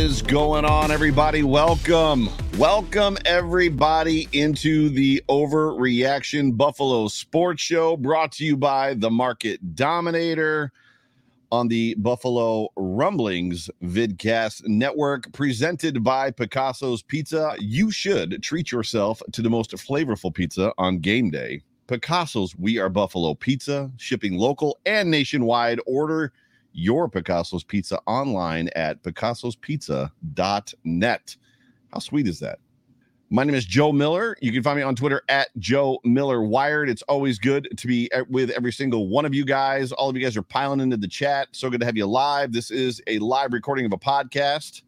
[0.00, 1.42] Is going on, everybody?
[1.42, 2.30] Welcome.
[2.56, 10.72] Welcome, everybody, into the Overreaction Buffalo Sports Show brought to you by the Market Dominator
[11.52, 17.54] on the Buffalo Rumblings Vidcast Network, presented by Picasso's Pizza.
[17.58, 21.60] You should treat yourself to the most flavorful pizza on game day.
[21.88, 25.78] Picasso's We Are Buffalo Pizza, shipping local and nationwide.
[25.84, 26.32] Order
[26.72, 31.36] your Picasso's Pizza online at picassospizza.net.
[31.92, 32.58] How sweet is that?
[33.32, 34.36] My name is Joe Miller.
[34.40, 36.90] You can find me on Twitter at Joe Miller Wired.
[36.90, 39.92] It's always good to be with every single one of you guys.
[39.92, 41.46] All of you guys are piling into the chat.
[41.52, 42.52] So good to have you live.
[42.52, 44.82] This is a live recording of a podcast.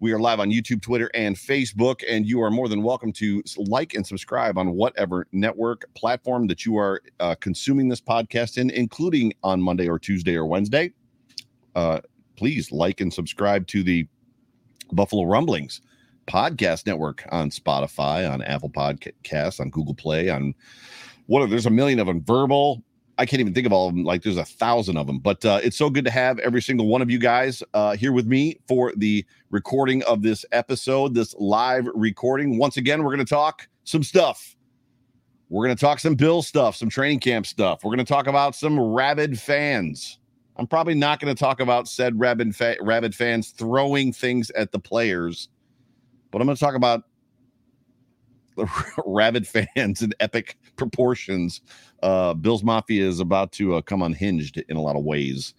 [0.00, 3.42] We are live on YouTube, Twitter, and Facebook, and you are more than welcome to
[3.56, 8.68] like and subscribe on whatever network platform that you are uh, consuming this podcast in,
[8.70, 10.92] including on Monday or Tuesday or Wednesday.
[11.74, 12.00] Uh,
[12.36, 14.06] please like and subscribe to the
[14.92, 15.80] Buffalo Rumblings
[16.26, 20.54] podcast network on Spotify, on Apple Podcasts, on Google Play, on
[21.26, 22.22] what there's a million of them.
[22.22, 22.82] Verbal.
[23.18, 24.04] I can't even think of all of them.
[24.04, 25.18] Like there's a thousand of them.
[25.18, 28.12] But uh, it's so good to have every single one of you guys uh, here
[28.12, 32.58] with me for the recording of this episode, this live recording.
[32.58, 34.56] Once again, we're going to talk some stuff.
[35.50, 37.84] We're going to talk some Bill stuff, some training camp stuff.
[37.84, 40.18] We're going to talk about some rabid fans.
[40.56, 44.72] I'm probably not going to talk about said rabid, fa- rabid fans throwing things at
[44.72, 45.48] the players
[46.32, 47.04] but I'm going to talk about
[48.56, 48.66] the
[49.06, 51.60] rabid fans in epic proportions.
[52.02, 55.54] Uh, Bills Mafia is about to uh, come unhinged in a lot of ways,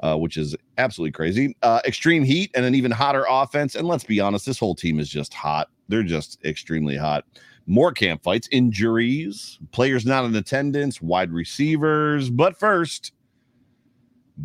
[0.00, 1.56] uh, which is absolutely crazy.
[1.62, 3.74] Uh, extreme heat and an even hotter offense.
[3.74, 5.68] And let's be honest, this whole team is just hot.
[5.88, 7.24] They're just extremely hot.
[7.66, 12.28] More camp fights, injuries, players not in attendance, wide receivers.
[12.30, 13.12] But first,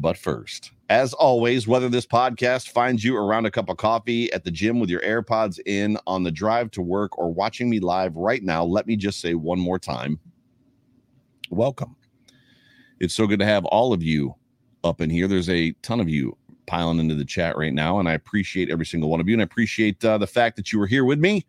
[0.02, 4.44] but first, as always, whether this podcast finds you around a cup of coffee at
[4.44, 8.16] the gym with your AirPods in on the drive to work or watching me live
[8.16, 10.20] right now, let me just say one more time
[11.50, 11.96] welcome.
[13.00, 14.36] It's so good to have all of you
[14.84, 15.28] up in here.
[15.28, 18.86] There's a ton of you piling into the chat right now, and I appreciate every
[18.86, 19.34] single one of you.
[19.34, 21.46] And I appreciate uh, the fact that you were here with me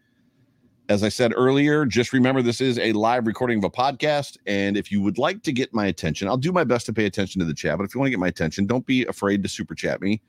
[0.89, 4.37] as I said earlier, just remember this is a live recording of a podcast.
[4.47, 7.07] And if you would like to get my attention, I'll do my best to pay
[7.07, 7.77] attention to the chat.
[7.77, 10.21] But if you want to get my attention, don't be afraid to super chat me.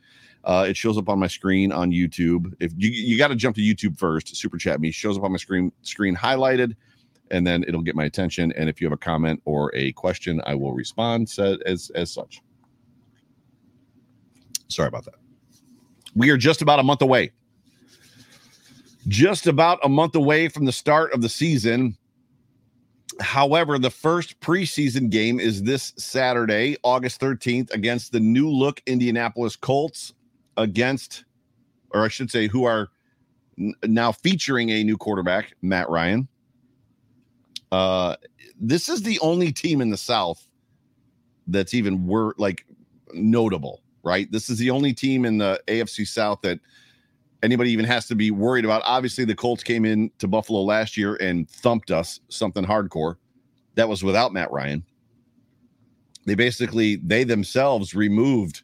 [0.44, 2.54] Uh, it shows up on my screen on YouTube.
[2.60, 5.32] If you you got to jump to YouTube first, super chat me shows up on
[5.32, 6.76] my screen screen highlighted,
[7.32, 8.52] and then it'll get my attention.
[8.54, 11.32] And if you have a comment or a question, I will respond
[11.66, 12.42] as as such.
[14.70, 15.16] Sorry about that.
[16.16, 17.32] We are just about a month away
[19.08, 21.98] just about a month away from the start of the season.
[23.20, 29.56] However, the first preseason game is this Saturday, August 13th, against the new look Indianapolis
[29.56, 30.14] Colts,
[30.58, 31.24] against,
[31.92, 32.90] or I should say, who are
[33.84, 36.28] now featuring a new quarterback, Matt Ryan.
[37.72, 38.16] Uh,
[38.60, 40.48] this is the only team in the South
[41.48, 42.66] that's even were like
[43.14, 44.32] notable, right?
[44.32, 46.60] This is the only team in the AFC South that
[47.44, 48.82] anybody even has to be worried about.
[48.86, 53.16] Obviously, the Colts came in to Buffalo last year and thumped us something hardcore.
[53.76, 54.84] That was without Matt Ryan.
[56.26, 58.64] They basically they themselves removed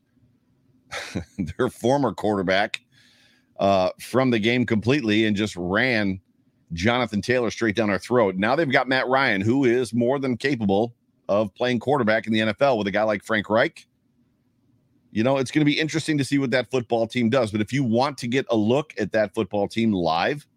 [1.58, 2.82] their former quarterback
[3.60, 6.20] uh, from the game completely and just ran
[6.74, 8.36] Jonathan Taylor straight down our throat.
[8.36, 10.94] Now they've got Matt Ryan, who is more than capable
[11.30, 13.88] of playing quarterback in the NFL with a guy like Frank Reich
[15.14, 17.52] you know, it's going to be interesting to see what that football team does.
[17.52, 20.48] But if you want to get a look at that football team live,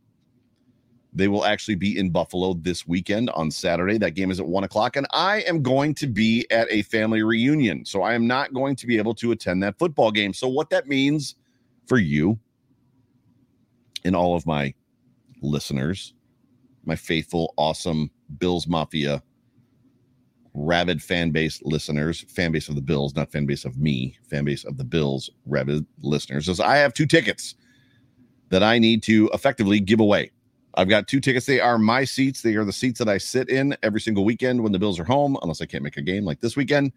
[1.12, 3.99] they will actually be in Buffalo this weekend on Saturday.
[3.99, 7.23] That game is at one o'clock, and I am going to be at a family
[7.23, 7.85] reunion.
[7.85, 10.32] So I am not going to be able to attend that football game.
[10.32, 11.35] So, what that means
[11.87, 12.38] for you
[14.05, 14.73] and all of my
[15.43, 16.14] listeners,
[16.87, 19.23] my faithful, awesome Bills Mafia
[20.56, 24.44] rabid fan base listeners, fan base of the Bills, not fan base of me, fan
[24.44, 27.55] base of the Bills, rabid listeners, is I have two tickets
[28.49, 30.31] that I need to effectively give away.
[30.75, 31.47] I've got two tickets.
[31.47, 32.43] They are my seats.
[32.43, 35.05] They are the seats that I sit in every single weekend when the Bills are
[35.05, 36.93] home, unless I can't make a game like this weekend.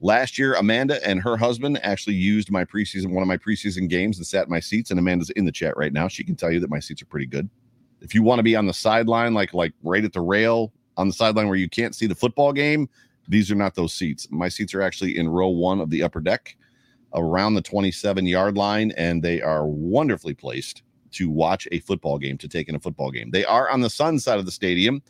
[0.00, 4.18] Last year, Amanda and her husband actually used my preseason, one of my preseason games
[4.18, 4.90] and sat in my seats.
[4.90, 6.08] And Amanda's in the chat right now.
[6.08, 7.48] She can tell you that my seats are pretty good.
[8.00, 11.08] If you want to be on the sideline, like like right at the rail, on
[11.08, 12.88] the sideline where you can't see the football game,
[13.28, 14.28] these are not those seats.
[14.30, 16.56] My seats are actually in row one of the upper deck
[17.14, 20.82] around the 27 yard line, and they are wonderfully placed
[21.12, 23.30] to watch a football game, to take in a football game.
[23.30, 25.02] They are on the sun side of the stadium.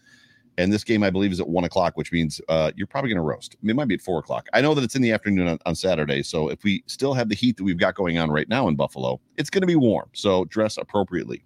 [0.57, 3.17] And this game, I believe, is at one o'clock, which means uh, you're probably going
[3.17, 3.57] to roast.
[3.65, 4.47] It might be at four o'clock.
[4.53, 6.23] I know that it's in the afternoon on, on Saturday.
[6.23, 8.77] So if we still have the heat that we've got going on right now in
[8.77, 10.09] Buffalo, it's going to be warm.
[10.13, 11.45] So dress appropriately.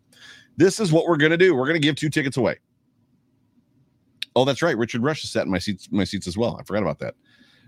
[0.58, 1.54] This is what we're going to do.
[1.54, 2.58] We're going to give two tickets away.
[4.38, 4.78] Oh, that's right.
[4.78, 6.56] Richard Rush is sat in my seats, my seats as well.
[6.60, 7.14] I forgot about that.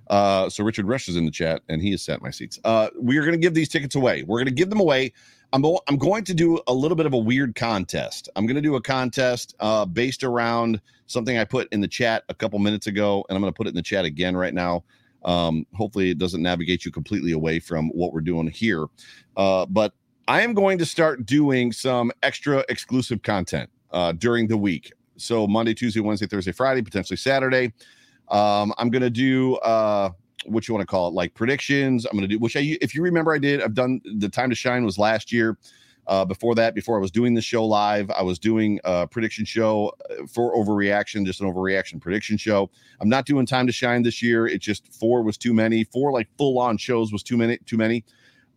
[0.06, 2.60] Uh, so Richard Rush is in the chat and he has sat in my seats.
[2.62, 4.22] Uh, we are going to give these tickets away.
[4.22, 5.12] We're going to give them away.
[5.52, 8.28] I'm, I'm going to do a little bit of a weird contest.
[8.36, 12.22] I'm going to do a contest uh, based around something I put in the chat
[12.28, 14.54] a couple minutes ago, and I'm going to put it in the chat again right
[14.54, 14.84] now.
[15.24, 18.86] Um, hopefully, it doesn't navigate you completely away from what we're doing here.
[19.36, 19.92] Uh, but
[20.28, 24.92] I am going to start doing some extra exclusive content uh, during the week.
[25.20, 27.72] So Monday, Tuesday, Wednesday, Thursday, Friday, potentially Saturday.
[28.28, 30.10] Um, I'm going to do uh,
[30.46, 32.06] what you want to call it, like predictions.
[32.06, 33.62] I'm going to do, which I, if you remember, I did.
[33.62, 35.58] I've done the time to shine was last year.
[36.06, 39.44] Uh, before that, before I was doing the show live, I was doing a prediction
[39.44, 42.68] show uh, for overreaction, just an overreaction prediction show.
[43.00, 44.46] I'm not doing time to shine this year.
[44.46, 45.84] It just four was too many.
[45.84, 47.58] Four like full on shows was too many.
[47.58, 48.04] Too many.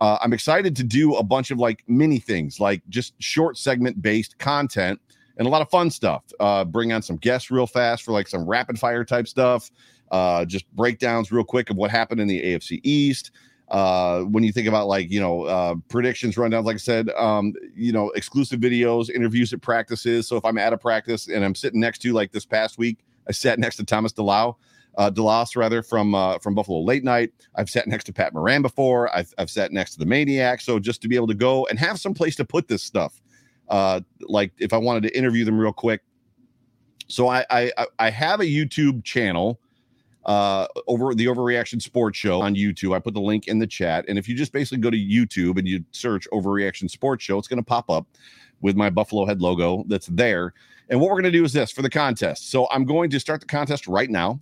[0.01, 4.01] Uh, I'm excited to do a bunch of like mini things, like just short segment
[4.01, 4.99] based content
[5.37, 6.23] and a lot of fun stuff.
[6.39, 9.71] Uh, bring on some guests real fast for like some rapid fire type stuff
[10.13, 13.31] uh, just breakdowns real quick of what happened in the AFC East.
[13.69, 17.53] Uh, when you think about like you know uh, predictions, rundowns, like I said, um,
[17.75, 20.27] you know exclusive videos, interviews at practices.
[20.27, 22.99] So if I'm at a practice and I'm sitting next to like this past week,
[23.27, 24.55] I sat next to Thomas DeLau,
[24.99, 27.31] uh, DeLoss rather from uh, from Buffalo Late Night.
[27.55, 29.13] I've sat next to Pat Moran before.
[29.15, 30.61] I've I've sat next to the Maniac.
[30.61, 33.19] So just to be able to go and have some place to put this stuff,
[33.73, 36.01] uh, like if I wanted to interview them real quick.
[37.07, 39.59] So I I I have a YouTube channel
[40.25, 42.95] uh, over the Overreaction Sports Show on YouTube.
[42.95, 44.05] I put the link in the chat.
[44.07, 47.47] And if you just basically go to YouTube and you search Overreaction Sports Show, it's
[47.47, 48.07] going to pop up
[48.61, 50.53] with my Buffalo head logo that's there.
[50.89, 52.51] And what we're going to do is this for the contest.
[52.51, 54.39] So I'm going to start the contest right now.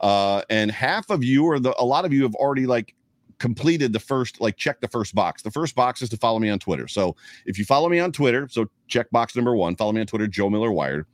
[0.00, 2.94] Uh, and half of you, or the, a lot of you, have already like
[3.38, 5.42] completed the first, like check the first box.
[5.42, 6.88] The first box is to follow me on Twitter.
[6.88, 10.06] So if you follow me on Twitter, so check box number one, follow me on
[10.06, 11.06] Twitter, Joe Miller Wired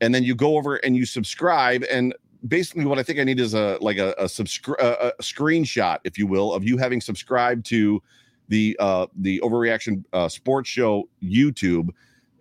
[0.00, 2.14] and then you go over and you subscribe and
[2.48, 5.98] basically what I think I need is a like a, a subscri- a, a screenshot,
[6.04, 8.02] if you will, of you having subscribed to
[8.48, 11.88] the uh the overreaction uh sports show YouTube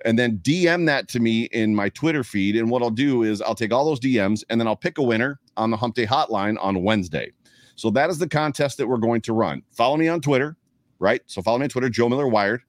[0.04, 2.56] and then DM that to me in my Twitter feed.
[2.56, 5.04] And what I'll do is I'll take all those DMs and then I'll pick a
[5.04, 7.32] winner on the Hump Day Hotline on Wednesday.
[7.76, 9.62] So that is the contest that we're going to run.
[9.72, 10.58] Follow me on Twitter,
[11.00, 11.22] right?
[11.28, 12.62] So follow me on Twitter, Joe Miller Wired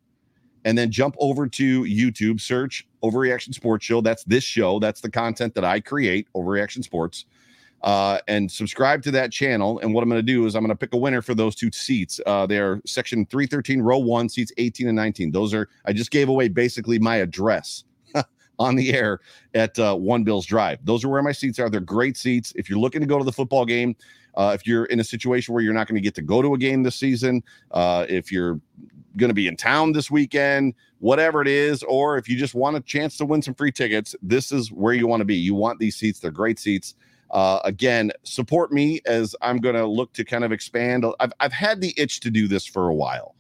[0.66, 4.00] and then jump over to YouTube, search Overreaction Sports Show.
[4.00, 4.80] That's this show.
[4.80, 7.24] That's the content that I create, Overreaction Sports.
[7.82, 9.78] Uh, and subscribe to that channel.
[9.78, 11.54] And what I'm going to do is I'm going to pick a winner for those
[11.54, 12.20] two seats.
[12.26, 15.30] Uh, they're section 313, row one, seats 18 and 19.
[15.30, 17.84] Those are, I just gave away basically my address
[18.58, 19.20] on the air
[19.54, 20.80] at uh, One Bills Drive.
[20.84, 21.70] Those are where my seats are.
[21.70, 22.52] They're great seats.
[22.56, 23.94] If you're looking to go to the football game,
[24.36, 26.54] uh, if you're in a situation where you're not going to get to go to
[26.54, 28.61] a game this season, uh, if you're
[29.16, 32.76] going to be in town this weekend, whatever it is, or if you just want
[32.76, 35.37] a chance to win some free tickets, this is where you want to be.
[35.37, 36.94] You want these seats, they're great seats.
[37.30, 41.04] Uh, again, support me as I'm going to look to kind of expand.
[41.18, 43.34] I've, I've had the itch to do this for a while.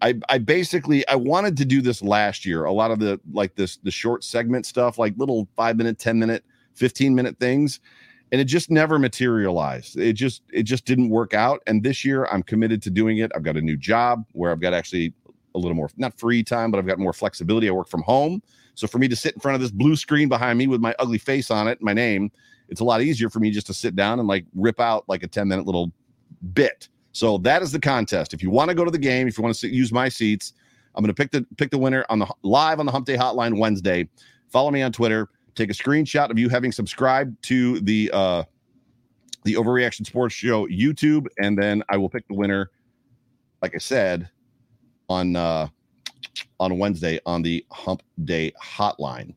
[0.00, 2.64] I, I basically I wanted to do this last year.
[2.64, 6.18] A lot of the like this the short segment stuff, like little five minute, 10
[6.18, 7.78] minute, 15 minute things.
[8.32, 9.98] And it just never materialized.
[9.98, 11.62] It just it just didn't work out.
[11.66, 13.30] And this year I'm committed to doing it.
[13.34, 15.12] I've got a new job where I've got actually
[15.54, 17.68] a little more not free time, but I've got more flexibility.
[17.68, 18.42] I work from home.
[18.74, 20.94] So for me to sit in front of this blue screen behind me with my
[20.98, 22.32] ugly face on it, my name,
[22.68, 25.22] it's a lot easier for me just to sit down and like rip out like
[25.22, 25.92] a 10 minute little
[26.54, 26.88] bit.
[27.12, 28.32] So that is the contest.
[28.32, 30.54] If you want to go to the game, if you want to use my seats,
[30.94, 33.16] I'm going to pick the pick the winner on the live on the Hump Day
[33.16, 34.08] Hotline Wednesday.
[34.48, 35.28] Follow me on Twitter.
[35.54, 38.44] Take a screenshot of you having subscribed to the uh
[39.44, 42.70] the Overreaction Sports Show YouTube, and then I will pick the winner.
[43.60, 44.28] Like I said,
[45.08, 45.68] on uh,
[46.60, 49.34] on Wednesday on the Hump Day Hotline.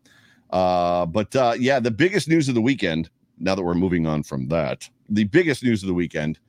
[0.51, 3.09] Uh, but uh, yeah, the biggest news of the weekend.
[3.37, 6.39] Now that we're moving on from that, the biggest news of the weekend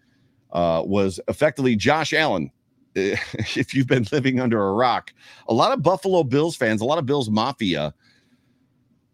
[0.52, 2.50] uh, was effectively Josh Allen.
[2.94, 5.12] if you've been living under a rock,
[5.48, 7.92] a lot of Buffalo Bills fans, a lot of Bills Mafia.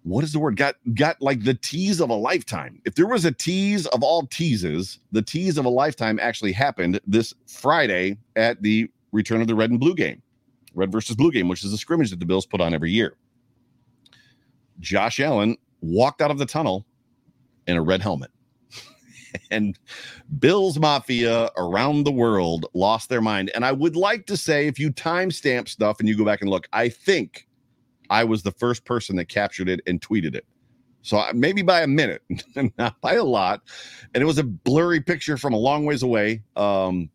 [0.05, 0.57] What is the word?
[0.57, 2.81] Got got like the tease of a lifetime.
[2.85, 7.01] If there was a tease of all teases, the tease of a lifetime actually happened
[7.07, 10.21] this Friday at the return of the red and blue game,
[10.75, 13.17] red versus blue game, which is a scrimmage that the Bills put on every year.
[14.81, 16.85] Josh Allen walked out of the tunnel
[17.69, 18.31] in a red helmet.
[19.51, 19.79] and
[20.41, 23.51] Bills Mafia around the world lost their mind.
[23.55, 26.51] And I would like to say, if you timestamp stuff and you go back and
[26.51, 27.47] look, I think
[28.13, 30.45] I was the first person that captured it and tweeted it.
[31.01, 32.23] So maybe by a minute,
[32.79, 33.63] not by a lot.
[34.15, 36.43] And it was a blurry picture from a long ways away.
[36.55, 37.09] Um,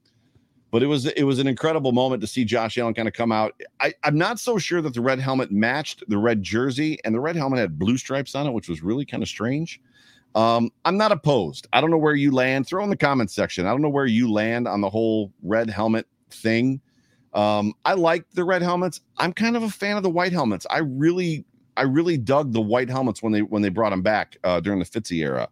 [0.72, 3.32] but it was it was an incredible moment to see Josh Allen kind of come
[3.32, 3.54] out.
[3.80, 7.22] I, I'm not so sure that the red helmet matched the red jersey, and the
[7.22, 9.80] red helmet had blue stripes on it, which was really kind of strange.
[10.36, 11.68] Um, I'm not opposed.
[11.72, 12.68] I don't know where you land.
[12.68, 13.66] Throw in the comments section.
[13.66, 16.82] I don't know where you land on the whole red helmet thing.
[17.38, 19.00] Um, I like the red helmets.
[19.18, 20.66] I'm kind of a fan of the white helmets.
[20.72, 21.46] I really
[21.78, 24.80] I really dug the white helmets when they when they brought them back uh, during
[24.80, 25.48] the Fitzy era,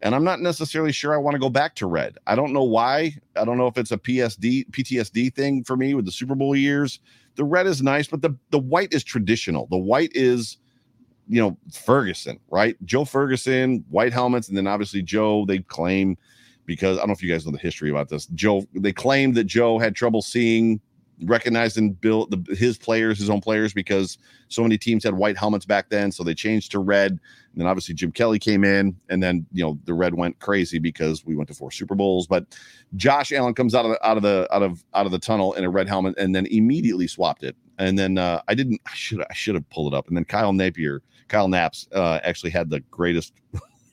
[0.00, 2.16] and I'm not necessarily sure I want to go back to red.
[2.26, 3.14] I don't know why.
[3.36, 6.56] I don't know if it's a PSD PTSD thing for me with the Super Bowl
[6.56, 7.00] years.
[7.34, 9.66] The red is nice, but the the white is traditional.
[9.66, 10.56] The white is,
[11.28, 12.82] you know, Ferguson, right?
[12.86, 15.44] Joe Ferguson, white helmets, and then obviously Joe.
[15.44, 16.16] They claim
[16.64, 18.24] because I don't know if you guys know the history about this.
[18.28, 20.80] Joe, they claimed that Joe had trouble seeing
[21.24, 24.18] recognizing Bill the, his players, his own players, because
[24.48, 27.12] so many teams had white helmets back then, so they changed to red.
[27.12, 27.20] And
[27.62, 31.24] then obviously Jim Kelly came in, and then you know the red went crazy because
[31.24, 32.26] we went to four Super Bowls.
[32.26, 32.58] But
[32.96, 35.54] Josh Allen comes out of the out of the out of out of the tunnel
[35.54, 37.56] in a red helmet, and then immediately swapped it.
[37.78, 38.80] And then uh, I didn't.
[38.86, 40.08] I should I should have pulled it up.
[40.08, 43.32] And then Kyle Napier, Kyle Naps, uh, actually had the greatest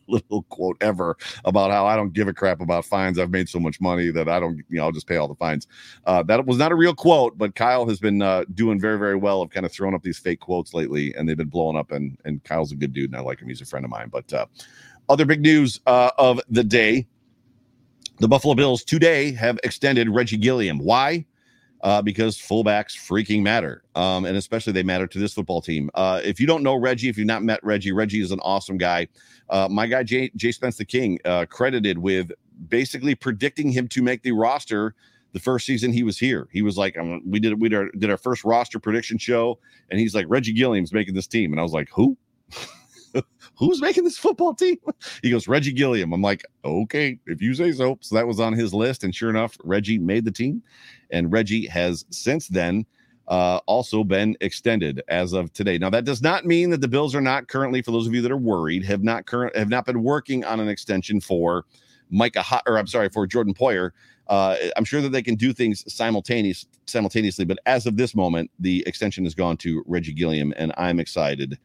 [0.08, 3.20] little quote ever about how I don't give a crap about fines.
[3.20, 5.36] I've made so much money that I don't, you know, I'll just pay all the
[5.36, 5.68] fines.
[6.06, 9.16] Uh, that was not a real quote, but Kyle has been uh, doing very, very
[9.16, 11.92] well of kind of throwing up these fake quotes lately, and they've been blowing up.
[11.92, 13.50] And and Kyle's a good dude, and I like him.
[13.50, 14.10] He's a friend of mine.
[14.10, 14.46] But uh,
[15.10, 17.08] other big news uh, of the day:
[18.20, 20.80] the Buffalo Bills today have extended Reggie Gilliam.
[20.80, 21.26] Why?
[21.84, 23.84] Uh, because fullbacks freaking matter.
[23.96, 25.90] Um, and especially they matter to this football team.
[25.94, 28.78] Uh, if you don't know Reggie, if you've not met Reggie, Reggie is an awesome
[28.78, 29.08] guy.
[29.50, 32.32] Uh, my guy, Jay, Jay Spence the King, uh, credited with
[32.70, 34.96] basically predicting him to make the roster
[35.34, 36.48] the first season he was here.
[36.52, 39.60] He was like, um, we did we did our, did our first roster prediction show,
[39.92, 42.18] and he's like, Reggie Gilliam's making this team, and I was like, who?
[43.56, 44.78] who's making this football team?
[45.22, 46.14] He goes, Reggie Gilliam.
[46.14, 47.98] I'm like, okay, if you say so.
[48.02, 49.04] So that was on his list.
[49.04, 50.62] And sure enough, Reggie made the team.
[51.12, 52.86] And Reggie has since then
[53.28, 55.78] uh, also been extended as of today.
[55.78, 58.22] Now, that does not mean that the Bills are not currently, for those of you
[58.22, 61.66] that are worried, have not current have not been working on an extension for
[62.10, 63.92] Micah Hot, or I'm sorry, for Jordan Poyer.
[64.28, 68.52] Uh, I'm sure that they can do things simultaneous simultaneously, but as of this moment,
[68.60, 71.58] the extension has gone to Reggie Gilliam, and I'm excited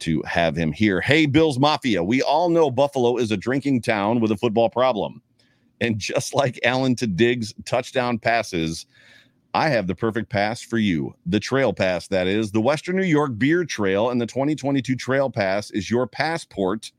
[0.00, 1.00] to have him here.
[1.00, 5.22] Hey, Bills Mafia, we all know Buffalo is a drinking town with a football problem.
[5.80, 8.86] And just like Allen to Diggs touchdown passes,
[9.54, 11.14] I have the perfect pass for you.
[11.26, 12.50] The Trail Pass, that is.
[12.50, 16.90] The Western New York Beer Trail and the 2022 Trail Pass is your passport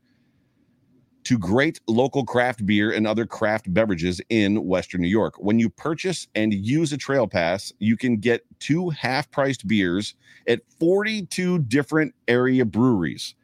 [1.26, 5.34] to great local craft beer and other craft beverages in Western New York.
[5.38, 10.14] When you purchase and use a Trail Pass, you can get two half priced beers
[10.46, 13.34] at 42 different area breweries,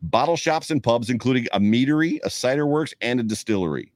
[0.00, 3.92] bottle shops, and pubs, including a meadery, a cider works, and a distillery.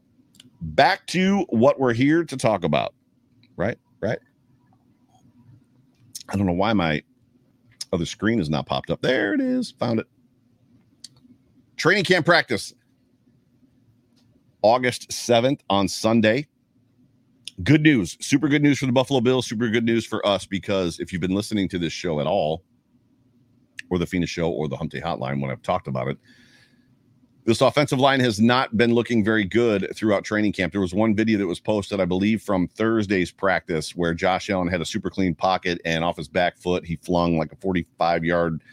[0.62, 2.94] Back to what we're here to talk about.
[3.58, 3.78] Right?
[4.00, 4.20] Right?
[6.30, 7.01] I don't know why my
[7.92, 9.01] other screen is not popped up.
[9.01, 9.72] There it is.
[9.80, 10.08] Found it.
[11.75, 12.74] Training camp practice.
[14.62, 16.48] August 7th on Sunday
[17.63, 21.00] good news, super good news for the Buffalo Bills, super good news for us because
[21.00, 22.63] if you've been listening to this show at all,
[23.89, 26.18] or the Phoenix show or the Hump Day Hotline when I've talked about it,
[27.44, 30.72] this offensive line has not been looking very good throughout training camp.
[30.72, 34.68] There was one video that was posted, I believe, from Thursday's practice where Josh Allen
[34.68, 38.24] had a super clean pocket and off his back foot, he flung like a 45
[38.24, 38.63] yard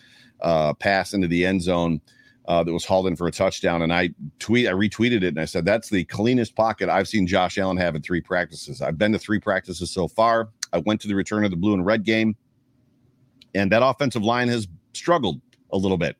[0.40, 2.00] uh, pass into the end zone
[2.48, 3.82] uh, that was hauled in for a touchdown.
[3.82, 7.26] And I tweet, I retweeted it, and I said that's the cleanest pocket I've seen
[7.26, 8.80] Josh Allen have in three practices.
[8.80, 10.48] I've been to three practices so far.
[10.72, 12.34] I went to the return of the blue and red game,
[13.54, 16.16] and that offensive line has struggled a little bit.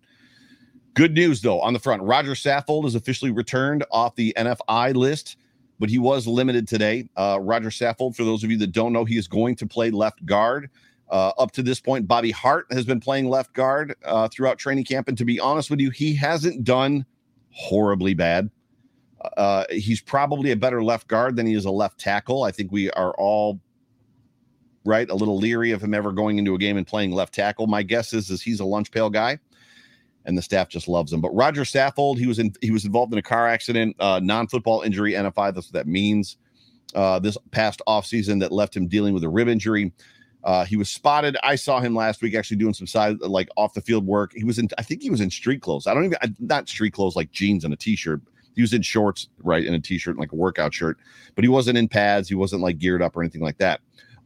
[0.92, 2.02] Good news, though, on the front.
[2.02, 5.36] Roger Saffold is officially returned off the NFI list,
[5.78, 7.08] but he was limited today.
[7.16, 9.90] Uh, Roger Saffold, for those of you that don't know, he is going to play
[9.90, 10.68] left guard.
[11.10, 14.84] Uh, up to this point, Bobby Hart has been playing left guard uh, throughout training
[14.84, 15.08] camp.
[15.08, 17.06] And to be honest with you, he hasn't done
[17.50, 18.50] horribly bad.
[19.36, 22.44] Uh, he's probably a better left guard than he is a left tackle.
[22.44, 23.60] I think we are all
[24.84, 27.66] right a little leery of him ever going into a game and playing left tackle.
[27.66, 29.38] My guess is is he's a lunch pail guy,
[30.24, 31.20] and the staff just loves him.
[31.20, 34.46] But Roger Saffold, he was in he was involved in a car accident, uh, non
[34.46, 35.54] football injury, NFI.
[35.54, 36.36] That's what that means.
[36.94, 39.92] Uh, this past offseason that left him dealing with a rib injury.
[40.44, 41.36] Uh, he was spotted.
[41.42, 44.32] I saw him last week actually doing some side like off the field work.
[44.34, 45.86] He was in, I think he was in street clothes.
[45.86, 48.20] I don't even not street clothes like jeans and a t-shirt.
[48.54, 50.98] He was in shorts, right, and a t-shirt, like a workout shirt,
[51.34, 52.28] but he wasn't in pads.
[52.28, 53.80] He wasn't like geared up or anything like that.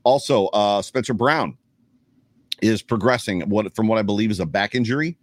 [0.04, 1.56] Also, uh, Spencer Brown
[2.62, 3.42] is progressing.
[3.48, 5.18] What from what I believe is a back injury.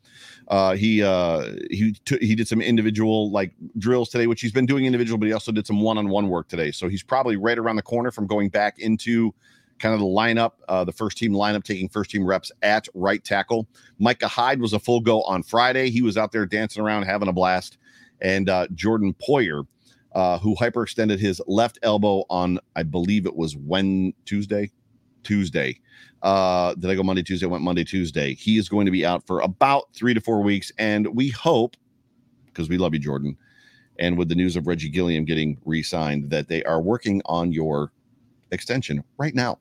[0.47, 4.65] Uh, he uh, he t- he did some individual like drills today, which he's been
[4.65, 6.71] doing individual, but he also did some one-on-one work today.
[6.71, 9.33] So he's probably right around the corner from going back into
[9.79, 13.23] kind of the lineup, uh, the first team lineup, taking first team reps at right
[13.23, 13.67] tackle.
[13.97, 15.89] Micah Hyde was a full go on Friday.
[15.89, 17.77] He was out there dancing around, having a blast.
[18.21, 19.65] And uh, Jordan Poyer,
[20.13, 24.71] uh, who hyperextended his left elbow on, I believe it was when Tuesday,
[25.23, 25.79] Tuesday.
[26.21, 27.45] Uh, did I go Monday, Tuesday?
[27.45, 28.33] Went Monday, Tuesday.
[28.33, 30.71] He is going to be out for about three to four weeks.
[30.77, 31.77] And we hope,
[32.47, 33.37] because we love you, Jordan,
[33.99, 37.53] and with the news of Reggie Gilliam getting re signed, that they are working on
[37.53, 37.91] your
[38.51, 39.59] extension right now.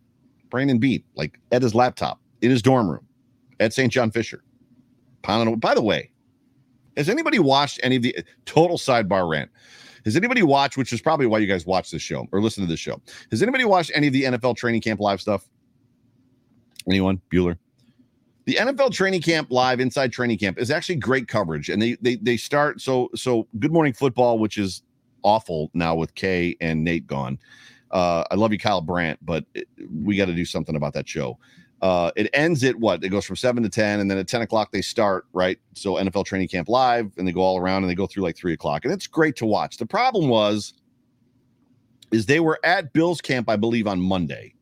[0.51, 3.07] Brandon Beane, like at his laptop in his dorm room
[3.61, 3.93] at St.
[3.93, 4.43] John Fisher.
[5.23, 6.11] By the way,
[6.97, 9.51] has anybody watched any of the total sidebar rant?
[10.05, 12.69] Has anybody watched, which is probably why you guys watch this show or listen to
[12.69, 13.01] this show?
[13.31, 15.47] Has anybody watched any of the NFL training camp live stuff?
[16.89, 17.21] Anyone?
[17.31, 17.59] Bueller?
[18.47, 21.69] The NFL training camp live inside training camp is actually great coverage.
[21.69, 24.83] And they they they start so so good morning football, which is
[25.23, 27.39] awful now with Kay and Nate gone.
[27.91, 29.69] Uh, I love you, Kyle Brandt, but it,
[30.03, 31.39] we got to do something about that show.
[31.81, 33.05] Uh, it ends at what?
[33.05, 35.59] It goes from seven to ten, and then at ten o'clock they start right.
[35.75, 38.37] So NFL training camp live, and they go all around, and they go through like
[38.37, 39.77] three o'clock, and it's great to watch.
[39.77, 40.75] The problem was,
[42.11, 44.55] is they were at Bills camp, I believe, on Monday.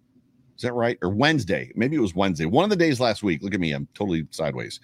[0.56, 0.98] Is that right?
[1.02, 1.70] Or Wednesday?
[1.74, 2.46] Maybe it was Wednesday.
[2.46, 3.42] One of the days last week.
[3.42, 4.80] Look at me, I'm totally sideways.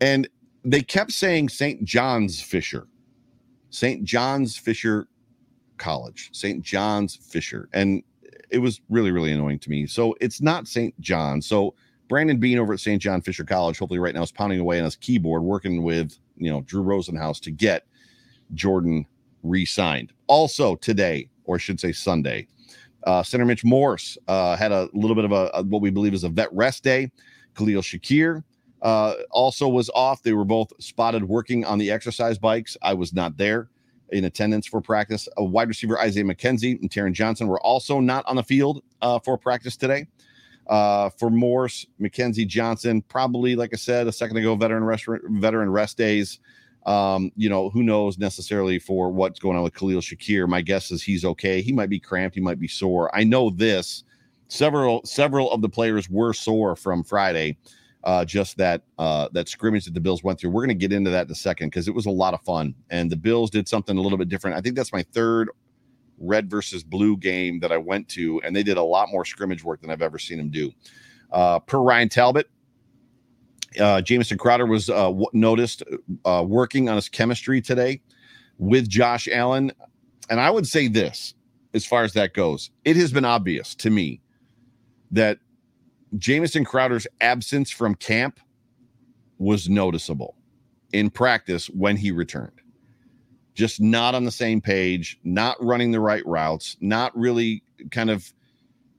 [0.00, 0.28] And
[0.64, 1.84] they kept saying St.
[1.84, 2.86] John's Fisher,
[3.70, 4.04] St.
[4.04, 5.08] John's Fisher
[5.78, 6.62] College, St.
[6.62, 7.68] John's Fisher.
[7.72, 8.02] And
[8.50, 9.86] it was really, really annoying to me.
[9.86, 10.98] So it's not St.
[11.00, 11.40] John.
[11.40, 11.74] So
[12.08, 13.00] Brandon Beane over at St.
[13.00, 16.50] John Fisher College, hopefully right now is pounding away on his keyboard, working with, you
[16.50, 17.86] know, Drew Rosenhaus to get
[18.54, 19.06] Jordan
[19.42, 20.12] re-signed.
[20.26, 22.46] Also today, or I should say Sunday,
[23.04, 26.14] uh, Center Mitch Morse uh, had a little bit of a, a, what we believe
[26.14, 27.10] is a vet rest day.
[27.56, 28.44] Khalil Shakir
[28.82, 30.22] uh, also was off.
[30.22, 32.76] They were both spotted working on the exercise bikes.
[32.82, 33.70] I was not there
[34.12, 35.28] in attendance for practice.
[35.36, 39.18] A wide receiver Isaiah McKenzie and Taron Johnson were also not on the field uh,
[39.18, 40.06] for practice today.
[40.68, 45.70] Uh, for Morse, McKenzie Johnson, probably like I said a second ago, veteran rest veteran
[45.70, 46.38] rest days.
[46.86, 50.48] Um, you know, who knows necessarily for what's going on with Khalil Shakir.
[50.48, 51.62] My guess is he's okay.
[51.62, 53.14] He might be cramped, he might be sore.
[53.14, 54.04] I know this.
[54.48, 57.56] Several several of the players were sore from Friday
[58.04, 60.50] uh, just that uh, that scrimmage that the Bills went through.
[60.50, 62.40] We're going to get into that in a second because it was a lot of
[62.42, 64.56] fun, and the Bills did something a little bit different.
[64.56, 65.50] I think that's my third
[66.18, 69.64] red versus blue game that I went to, and they did a lot more scrimmage
[69.64, 70.72] work than I've ever seen them do.
[71.30, 72.48] Uh, per Ryan Talbot,
[73.80, 75.82] uh, Jamison Crowder was uh, w- noticed
[76.24, 78.02] uh, working on his chemistry today
[78.58, 79.72] with Josh Allen,
[80.28, 81.34] and I would say this
[81.74, 84.20] as far as that goes, it has been obvious to me
[85.10, 85.38] that
[86.18, 88.40] Jamison Crowder's absence from camp
[89.38, 90.36] was noticeable
[90.92, 92.60] in practice when he returned.
[93.54, 98.32] Just not on the same page, not running the right routes, not really kind of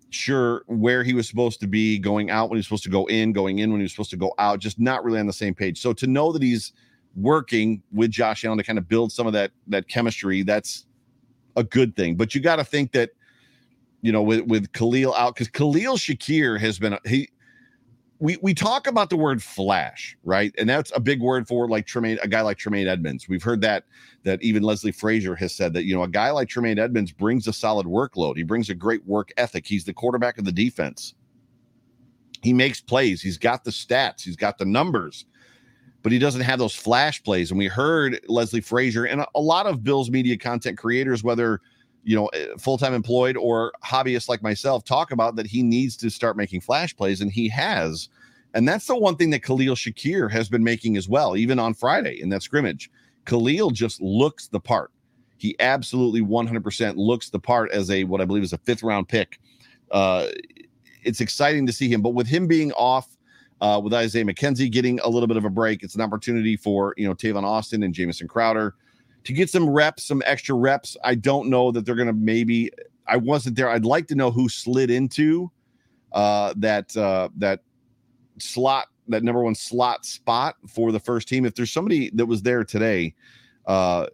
[0.09, 3.05] sure where he was supposed to be, going out when he was supposed to go
[3.07, 5.33] in, going in when he was supposed to go out, just not really on the
[5.33, 5.81] same page.
[5.81, 6.73] So to know that he's
[7.15, 10.85] working with Josh Allen to kind of build some of that that chemistry, that's
[11.55, 12.15] a good thing.
[12.15, 13.11] But you got to think that
[14.03, 17.29] you know, with with Khalil out because Khalil Shakir has been he.
[18.19, 20.53] We, we talk about the word flash, right?
[20.57, 23.27] And that's a big word for like Tremaine, a guy like Tremaine Edmunds.
[23.27, 23.83] We've heard that
[24.23, 27.47] that even Leslie Frazier has said that you know a guy like Tremaine Edmunds brings
[27.47, 28.37] a solid workload.
[28.37, 29.65] He brings a great work ethic.
[29.65, 31.15] He's the quarterback of the defense.
[32.41, 33.21] He makes plays.
[33.21, 34.21] He's got the stats.
[34.21, 35.25] He's got the numbers
[36.01, 37.49] but he doesn't have those flash plays.
[37.49, 41.61] And we heard Leslie Frazier and a, a, lot of Bills media content creators, whether
[42.03, 45.95] you know, eh, full time employed or hobbyists like myself talk about that he needs
[45.97, 48.09] to start making flash plays, and he has.
[48.53, 51.73] And that's the one thing that Khalil Shakir has been making as well, even on
[51.73, 52.91] Friday in that scrimmage.
[53.25, 54.91] Khalil just looks the part.
[55.37, 59.07] He absolutely 100% looks the part as a what I believe is a fifth round
[59.07, 59.39] pick.
[59.91, 60.27] Uh,
[61.03, 63.17] it's exciting to see him, but with him being off,
[63.61, 66.93] uh, with Isaiah McKenzie getting a little bit of a break, it's an opportunity for
[66.97, 68.75] you know Tavon Austin and Jamison Crowder
[69.23, 70.97] to get some reps, some extra reps.
[71.03, 72.71] I don't know that they're going to maybe.
[73.07, 73.69] I wasn't there.
[73.69, 75.51] I'd like to know who slid into
[76.13, 77.61] uh, that uh, that
[78.37, 81.45] slot, that number one slot spot for the first team.
[81.45, 83.13] If there's somebody that was there today,
[83.65, 84.07] uh,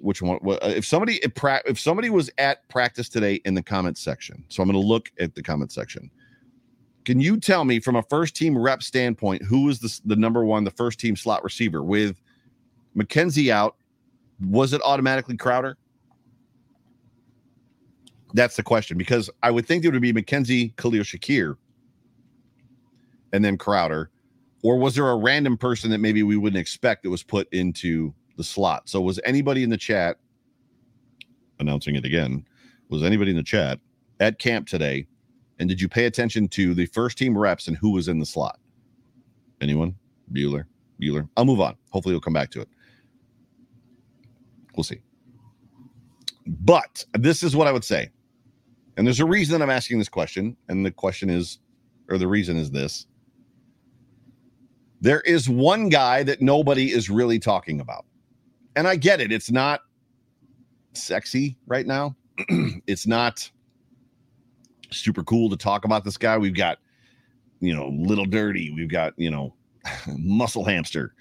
[0.00, 0.38] which one?
[0.44, 4.80] If somebody if, somebody was at practice today in the comment section, so I'm going
[4.80, 6.10] to look at the comment section.
[7.04, 10.44] Can you tell me from a first team rep standpoint who was the, the number
[10.44, 12.20] one, the first team slot receiver with
[12.94, 13.76] McKenzie out,
[14.40, 15.76] was it automatically Crowder?
[18.34, 21.56] That's the question because I would think it would be McKenzie, Khalil Shakir,
[23.32, 24.10] and then Crowder.
[24.62, 28.12] Or was there a random person that maybe we wouldn't expect that was put into
[28.36, 28.88] the slot?
[28.88, 30.18] So was anybody in the chat
[31.60, 32.44] announcing it again?
[32.88, 33.78] Was anybody in the chat
[34.20, 35.06] at camp today?
[35.58, 38.26] And did you pay attention to the first team reps and who was in the
[38.26, 38.58] slot?
[39.60, 39.94] Anyone?
[40.32, 40.64] Bueller?
[41.00, 41.28] Bueller?
[41.36, 41.76] I'll move on.
[41.90, 42.68] Hopefully, we'll come back to it.
[44.78, 45.00] We'll see.
[46.46, 48.10] But this is what I would say.
[48.96, 50.56] And there's a reason I'm asking this question.
[50.68, 51.58] And the question is,
[52.08, 53.08] or the reason is this
[55.00, 58.04] there is one guy that nobody is really talking about.
[58.76, 59.32] And I get it.
[59.32, 59.80] It's not
[60.92, 62.14] sexy right now.
[62.86, 63.50] it's not
[64.92, 66.38] super cool to talk about this guy.
[66.38, 66.78] We've got,
[67.58, 68.70] you know, Little Dirty.
[68.70, 69.56] We've got, you know,
[70.06, 71.14] Muscle Hamster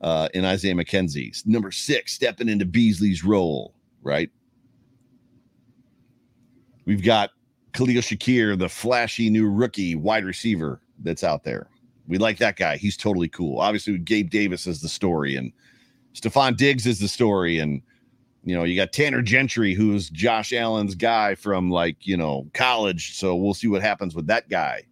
[0.00, 1.44] uh, in Isaiah McKenzie.
[1.46, 4.30] Number six, stepping into Beasley's role, right?
[6.84, 7.30] We've got
[7.72, 11.68] Khalil Shakir, the flashy new rookie wide receiver that's out there.
[12.08, 12.76] We like that guy.
[12.76, 13.58] He's totally cool.
[13.58, 15.52] Obviously, Gabe Davis is the story, and
[16.14, 17.58] Stefon Diggs is the story.
[17.58, 17.82] And,
[18.44, 23.16] you know, you got Tanner Gentry, who's Josh Allen's guy from like, you know, college.
[23.16, 24.84] So we'll see what happens with that guy.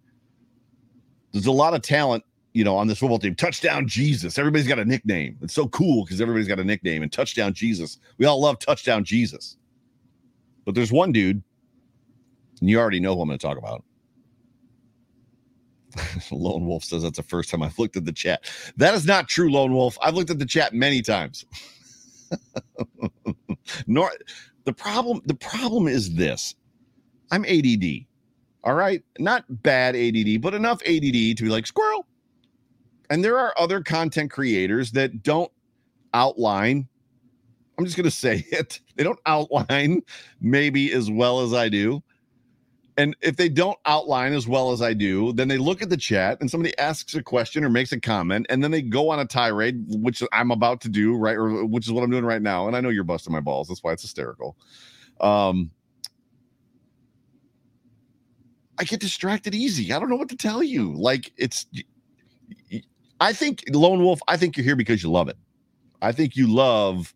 [1.33, 3.35] There's a lot of talent you know, on this football team.
[3.35, 4.39] Touchdown Jesus.
[4.39, 5.37] Everybody's got a nickname.
[5.43, 7.03] It's so cool because everybody's got a nickname.
[7.03, 7.99] And Touchdown Jesus.
[8.17, 9.57] We all love Touchdown Jesus.
[10.65, 11.43] But there's one dude,
[12.61, 13.85] and you already know who I'm going to talk about.
[16.31, 18.51] Lone Wolf says that's the first time I've looked at the chat.
[18.77, 19.99] That is not true, Lone Wolf.
[20.01, 21.45] I've looked at the chat many times.
[23.87, 24.11] Nor
[24.65, 26.55] the problem, the problem is this.
[27.31, 28.07] I'm ADD.
[28.63, 29.03] All right.
[29.19, 32.07] Not bad ADD, but enough ADD to be like, squirrel,
[33.11, 35.51] and there are other content creators that don't
[36.13, 36.89] outline.
[37.79, 38.81] I'm just going to say it.
[38.97, 40.03] They don't outline
[40.41, 42.03] maybe as well as I do.
[42.97, 45.97] And if they don't outline as well as I do, then they look at the
[45.97, 49.19] chat and somebody asks a question or makes a comment, and then they go on
[49.19, 51.35] a tirade, which I'm about to do, right?
[51.37, 52.69] Or which is what I'm doing right now.
[52.69, 53.67] And I know you're busting my balls.
[53.67, 54.57] That's why it's hysterical.
[55.21, 55.73] Um,
[58.79, 59.93] I get distracted easy.
[59.93, 60.95] I don't know what to tell you.
[60.95, 61.67] Like it's
[63.25, 65.39] I think Lone Wolf, I think you're here because you love it.
[66.03, 67.15] I think you love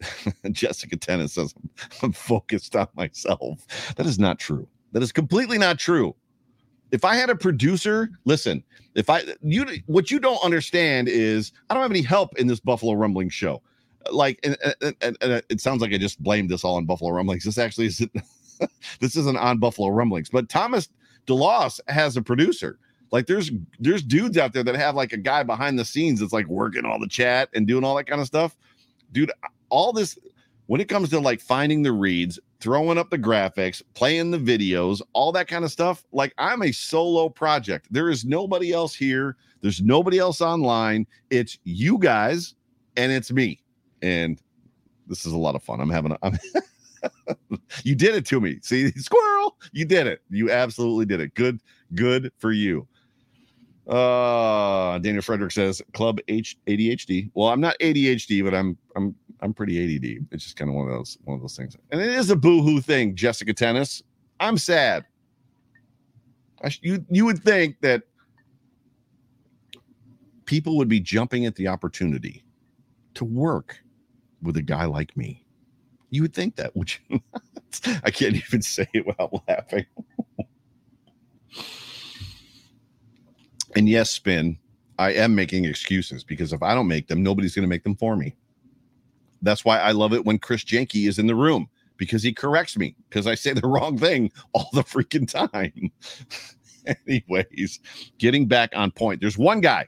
[0.52, 1.52] Jessica Tennis says
[2.04, 3.66] I'm focused on myself.
[3.96, 4.68] That is not true.
[4.92, 6.14] That is completely not true.
[6.92, 8.62] If I had a producer, listen,
[8.94, 12.60] if I you what you don't understand is I don't have any help in this
[12.60, 13.60] Buffalo Rumbling show.
[14.12, 17.10] Like and, and, and, and it sounds like I just blamed this all on Buffalo
[17.10, 17.42] Rumblings.
[17.42, 18.12] This actually isn't
[19.00, 20.88] this isn't on Buffalo Rumblings, but Thomas
[21.26, 22.78] DeLoss has a producer
[23.10, 26.32] like there's there's dudes out there that have like a guy behind the scenes that's
[26.32, 28.56] like working all the chat and doing all that kind of stuff.
[29.12, 29.32] Dude,
[29.68, 30.18] all this
[30.66, 35.02] when it comes to like finding the reads, throwing up the graphics, playing the videos,
[35.12, 37.88] all that kind of stuff, like I'm a solo project.
[37.90, 39.36] There is nobody else here.
[39.62, 41.06] There's nobody else online.
[41.30, 42.54] It's you guys
[42.96, 43.60] and it's me.
[44.02, 44.40] And
[45.08, 45.80] this is a lot of fun.
[45.80, 46.38] I'm having a I'm
[47.84, 48.58] you did it to me.
[48.62, 50.22] See, squirrel, you did it.
[50.30, 51.34] You absolutely did it.
[51.34, 51.60] Good,
[51.94, 52.86] good for you.
[53.90, 57.30] Uh, Daniel Frederick says club H ADHD.
[57.34, 60.26] Well, I'm not ADHD, but I'm I'm I'm pretty ADD.
[60.30, 61.76] It's just kind of one of those one of those things.
[61.90, 64.00] And it is a boohoo thing, Jessica Tennis.
[64.38, 65.04] I'm sad.
[66.68, 68.04] Sh- you you would think that
[70.44, 72.44] people would be jumping at the opportunity
[73.14, 73.82] to work
[74.40, 75.44] with a guy like me.
[76.10, 77.20] You would think that, would you?
[78.04, 79.86] I can't even say it without laughing.
[83.76, 84.58] And yes, spin,
[84.98, 87.96] I am making excuses because if I don't make them, nobody's going to make them
[87.96, 88.36] for me.
[89.42, 92.76] That's why I love it when Chris Jenke is in the room because he corrects
[92.76, 95.90] me because I say the wrong thing all the freaking time.
[97.06, 97.80] Anyways,
[98.18, 99.20] getting back on point.
[99.20, 99.86] There's one guy.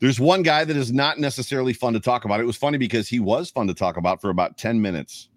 [0.00, 2.40] There's one guy that is not necessarily fun to talk about.
[2.40, 5.28] It was funny because he was fun to talk about for about 10 minutes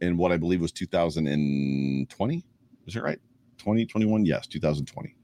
[0.00, 2.44] in what I believe was 2020.
[2.86, 3.20] Is it right?
[3.64, 4.26] 2021?
[4.26, 5.16] Yes, 2020.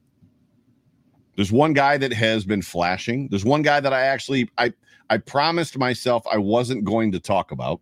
[1.37, 3.29] There's one guy that has been flashing.
[3.29, 4.73] There's one guy that I actually I
[5.11, 7.81] I promised myself I wasn't going to talk about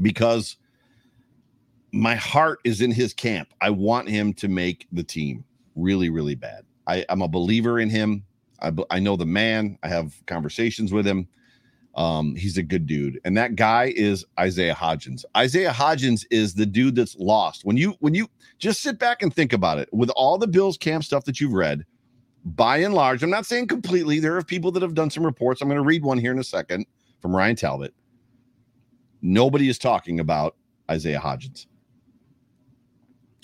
[0.00, 0.56] because
[1.92, 3.52] my heart is in his camp.
[3.60, 6.64] I want him to make the team really, really bad.
[6.86, 8.24] I, I'm a believer in him.
[8.60, 9.78] I, I know the man.
[9.82, 11.28] I have conversations with him.
[11.94, 15.24] Um, he's a good dude, and that guy is Isaiah Hodgins.
[15.36, 17.66] Isaiah Hodgins is the dude that's lost.
[17.66, 18.28] When you when you
[18.58, 21.52] just sit back and think about it, with all the Bills camp stuff that you've
[21.52, 21.84] read,
[22.44, 24.20] by and large, I'm not saying completely.
[24.20, 25.60] There are people that have done some reports.
[25.60, 26.86] I'm going to read one here in a second
[27.20, 27.94] from Ryan Talbot.
[29.20, 30.56] Nobody is talking about
[30.90, 31.66] Isaiah Hodgins.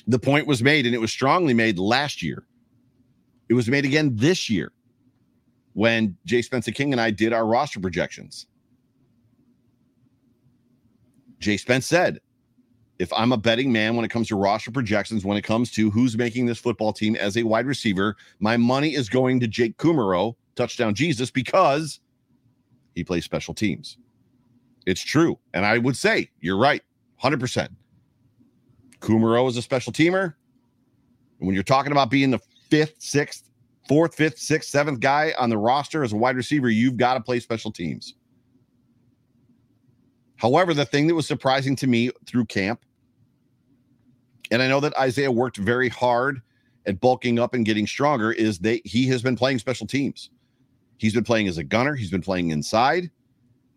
[0.07, 2.47] The point was made, and it was strongly made last year.
[3.51, 4.73] It was made again this year
[5.75, 8.47] when Jay Spencer King and I did our roster projections.
[11.39, 12.21] Jay Spence said,
[12.99, 15.91] if I'm a betting man when it comes to roster projections, when it comes to
[15.91, 19.77] who's making this football team as a wide receiver, my money is going to Jake
[19.77, 22.01] Kumerow, touchdown Jesus, because
[22.95, 23.99] he plays special teams.
[24.85, 25.39] It's true.
[25.55, 26.83] And I would say you're right,
[27.23, 27.69] 100%.
[29.01, 30.35] Kumerow is a special teamer.
[31.39, 33.49] When you're talking about being the fifth, sixth,
[33.89, 37.21] fourth, fifth, sixth, seventh guy on the roster as a wide receiver, you've got to
[37.21, 38.15] play special teams.
[40.37, 42.85] However, the thing that was surprising to me through camp,
[44.51, 46.41] and I know that Isaiah worked very hard
[46.87, 50.31] at bulking up and getting stronger, is that he has been playing special teams.
[50.99, 53.11] He's been playing as a gunner, he's been playing inside,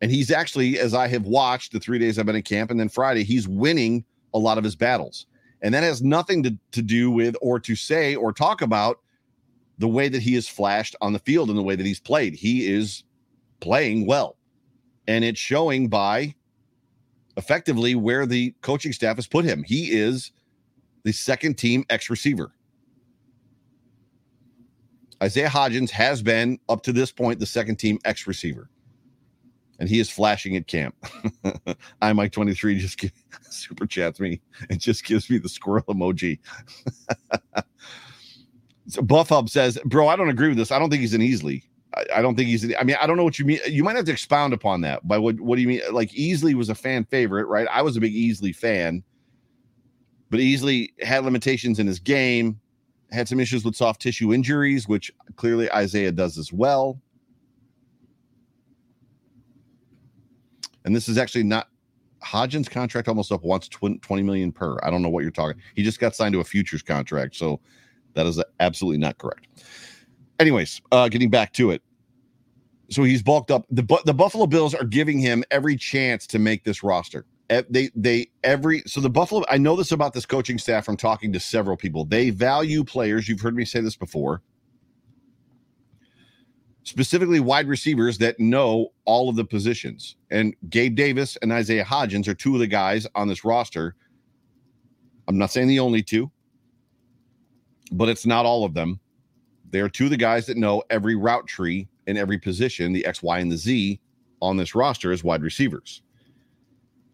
[0.01, 2.79] and he's actually, as I have watched the three days I've been in camp, and
[2.79, 5.25] then Friday, he's winning a lot of his battles.
[5.61, 8.99] And that has nothing to, to do with or to say or talk about
[9.81, 12.33] the way that he has flashed on the field and the way that he's played.
[12.35, 13.03] He is
[13.59, 14.37] playing well.
[15.07, 16.35] And it's showing by
[17.35, 19.63] effectively where the coaching staff has put him.
[19.63, 20.31] He is
[21.03, 22.53] the second team X receiver.
[25.21, 28.69] Isaiah Hodgins has been up to this point the second team X receiver
[29.81, 30.95] and he is flashing at camp.
[32.03, 33.03] I Mike 23 just
[33.49, 34.39] super chats me
[34.69, 36.37] and just gives me the squirrel emoji.
[38.91, 40.71] so Buff Hub says, Bro, I don't agree with this.
[40.71, 41.63] I don't think he's an Easley.
[41.95, 43.59] I, I don't think he's, an, I mean, I don't know what you mean.
[43.67, 45.07] You might have to expound upon that.
[45.07, 45.81] By what, what do you mean?
[45.91, 47.67] Like, Easley was a fan favorite, right?
[47.71, 49.03] I was a big Easley fan,
[50.29, 52.59] but Easley had limitations in his game,
[53.11, 57.01] had some issues with soft tissue injuries, which clearly Isaiah does as well.
[60.85, 61.67] and this is actually not
[62.23, 64.77] Hodgins' contract almost up once 20 million per.
[64.83, 65.61] I don't know what you're talking.
[65.75, 67.59] He just got signed to a futures contract, so
[68.13, 69.47] that is absolutely not correct.
[70.39, 71.81] Anyways, uh, getting back to it.
[72.89, 73.65] So he's bulked up.
[73.69, 77.25] The the Buffalo Bills are giving him every chance to make this roster.
[77.47, 79.43] They they every so the Buffalo.
[79.49, 82.05] I know this about this coaching staff from talking to several people.
[82.05, 83.29] They value players.
[83.29, 84.41] You've heard me say this before
[86.83, 90.15] specifically wide receivers that know all of the positions.
[90.29, 93.95] And Gabe Davis and Isaiah Hodgins are two of the guys on this roster.
[95.27, 96.31] I'm not saying the only two,
[97.91, 98.99] but it's not all of them.
[99.69, 103.05] They are two of the guys that know every route tree in every position, the
[103.05, 103.99] X, Y, and the Z
[104.41, 106.01] on this roster as wide receivers.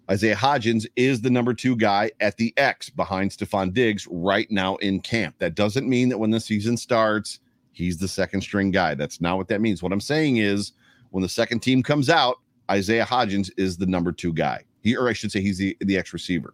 [0.09, 4.77] Isaiah Hodgins is the number two guy at the X behind Stefon Diggs right now
[4.77, 5.35] in camp.
[5.39, 7.39] That doesn't mean that when the season starts,
[7.73, 8.95] he's the second string guy.
[8.95, 9.83] That's not what that means.
[9.83, 10.71] What I'm saying is
[11.09, 12.37] when the second team comes out,
[12.71, 14.63] Isaiah Hodgins is the number two guy.
[14.81, 16.53] He, or I should say, he's the, the X receiver.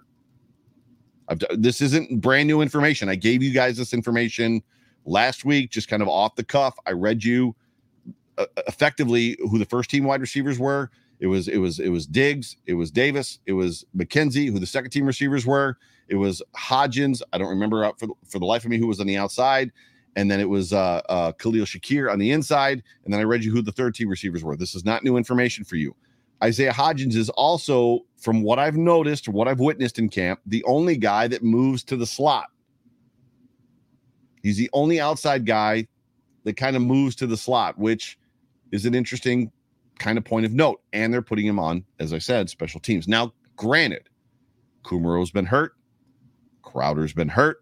[1.28, 3.10] I've, this isn't brand new information.
[3.10, 4.62] I gave you guys this information
[5.06, 6.76] last week, just kind of off the cuff.
[6.86, 7.56] I read you
[8.38, 10.90] uh, effectively who the first team wide receivers were.
[11.20, 14.66] It was it was it was Diggs, it was Davis, it was McKenzie, who the
[14.66, 15.78] second team receivers were.
[16.10, 17.22] It was Hodgins.
[17.32, 19.72] I don't remember for for the life of me who was on the outside
[20.16, 23.44] and then it was uh, uh, Khalil Shakir on the inside, and then I read
[23.44, 24.56] you who the third team receivers were.
[24.56, 25.96] This is not new information for you.
[26.44, 30.96] Isaiah Hodgins is also, from what I've noticed, what I've witnessed in camp, the only
[30.96, 32.48] guy that moves to the slot.
[34.42, 35.88] He's the only outside guy
[36.46, 38.18] that kind of moves to the slot, which
[38.72, 39.52] is an interesting
[40.00, 40.82] kind of point of note.
[40.94, 43.10] And they're putting him on, as I said, special teams.
[43.10, 44.08] Now, granted,
[44.86, 45.74] Kumerow's been hurt,
[46.62, 47.58] Crowder's been hurt.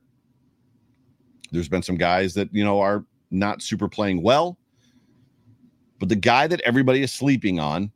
[1.51, 4.59] There's been some guys that, you know, are not super playing well.
[5.99, 7.91] But the guy that everybody is sleeping on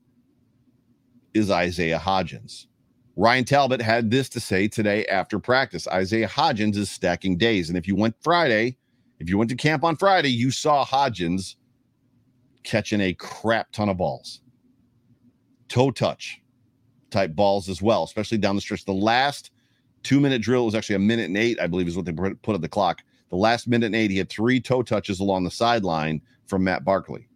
[1.35, 2.65] is Isaiah Hodgins.
[3.17, 5.87] Ryan Talbot had this to say today after practice.
[5.87, 7.69] Isaiah Hodgins is stacking days.
[7.69, 8.77] And if you went Friday,
[9.19, 11.55] if you went to camp on Friday, you saw Hodgins
[12.63, 14.41] catching a crap ton of balls.
[15.67, 16.41] Toe touch
[17.11, 18.85] type balls as well, especially down the stretch.
[18.85, 19.51] The last
[20.03, 22.55] two minute drill was actually a minute and eight, I believe, is what they put
[22.55, 23.01] at the clock.
[23.29, 26.83] The last minute and eight, he had three toe touches along the sideline from Matt
[26.83, 27.27] Barkley.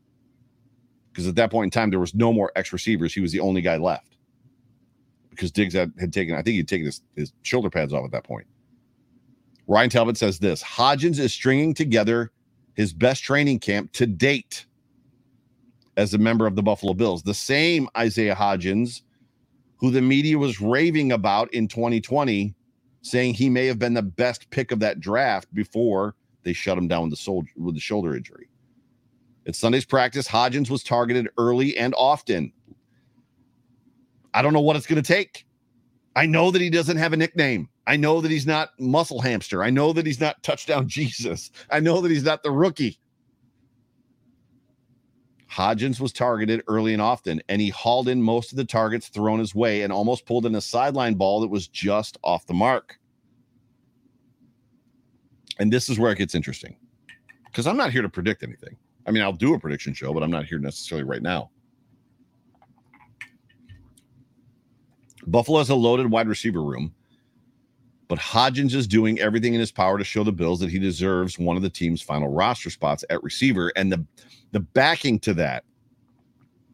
[1.20, 3.14] Because at that point in time, there was no more X receivers.
[3.14, 4.16] He was the only guy left.
[5.30, 8.12] Because Diggs had, had taken, I think he'd taken his, his shoulder pads off at
[8.12, 8.48] that point.
[9.68, 12.32] Ryan Talbot says this Hodgins is stringing together
[12.74, 14.66] his best training camp to date
[15.98, 17.22] as a member of the Buffalo Bills.
[17.22, 19.02] The same Isaiah Hodgins,
[19.76, 22.56] who the media was raving about in 2020,
[23.02, 26.88] saying he may have been the best pick of that draft before they shut him
[26.88, 28.49] down with the, sol- with the shoulder injury.
[29.48, 32.52] At Sunday's practice, Hodgins was targeted early and often.
[34.34, 35.46] I don't know what it's going to take.
[36.16, 37.70] I know that he doesn't have a nickname.
[37.88, 39.64] I know that he's not muscle hamster.
[39.64, 41.52] I know that he's not touchdown Jesus.
[41.70, 43.00] I know that he's not the rookie.
[45.50, 49.40] Hodgins was targeted early and often, and he hauled in most of the targets thrown
[49.40, 53.00] his way and almost pulled in a sideline ball that was just off the mark.
[55.58, 56.76] And this is where it gets interesting
[57.46, 58.78] because I'm not here to predict anything.
[59.06, 61.50] I mean, I'll do a prediction show, but I'm not here necessarily right now.
[65.28, 66.94] Buffalo has a loaded wide receiver room
[68.10, 71.38] but Hodgins is doing everything in his power to show the Bills that he deserves
[71.38, 73.72] one of the team's final roster spots at receiver.
[73.76, 74.04] And the
[74.52, 75.64] the backing to that,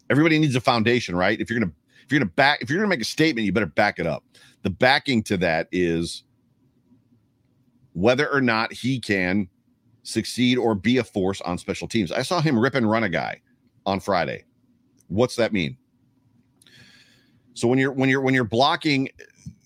[0.09, 1.39] everybody needs a foundation, right?
[1.39, 1.73] If you're gonna
[2.05, 4.23] if you're gonna back if you're gonna make a statement, you better back it up.
[4.63, 6.23] The backing to that is
[7.91, 9.49] whether or not he can
[10.05, 12.11] succeed or be a force on special teams.
[12.11, 13.41] I saw him rip and run a guy
[13.85, 14.45] on Friday.
[15.07, 15.77] What's that mean?
[17.53, 19.09] So when you're when you're when you're blocking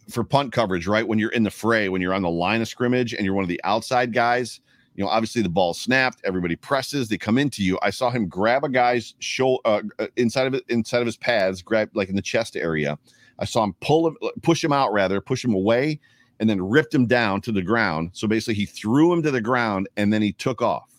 [0.10, 1.08] for punt coverage, right?
[1.08, 3.44] When you're in the fray, when you're on the line of scrimmage and you're one
[3.44, 4.60] of the outside guys,
[4.96, 7.78] you know, obviously the ball snapped, everybody presses, they come into you.
[7.82, 11.62] I saw him grab a guy's shoulder uh, uh, inside of inside of his pads,
[11.62, 12.98] grab like in the chest area.
[13.40, 16.00] I saw him pull him, push him out rather, push him away,
[16.40, 18.12] and then ripped him down to the ground.
[18.14, 20.90] So basically, he threw him to the ground and then he took off,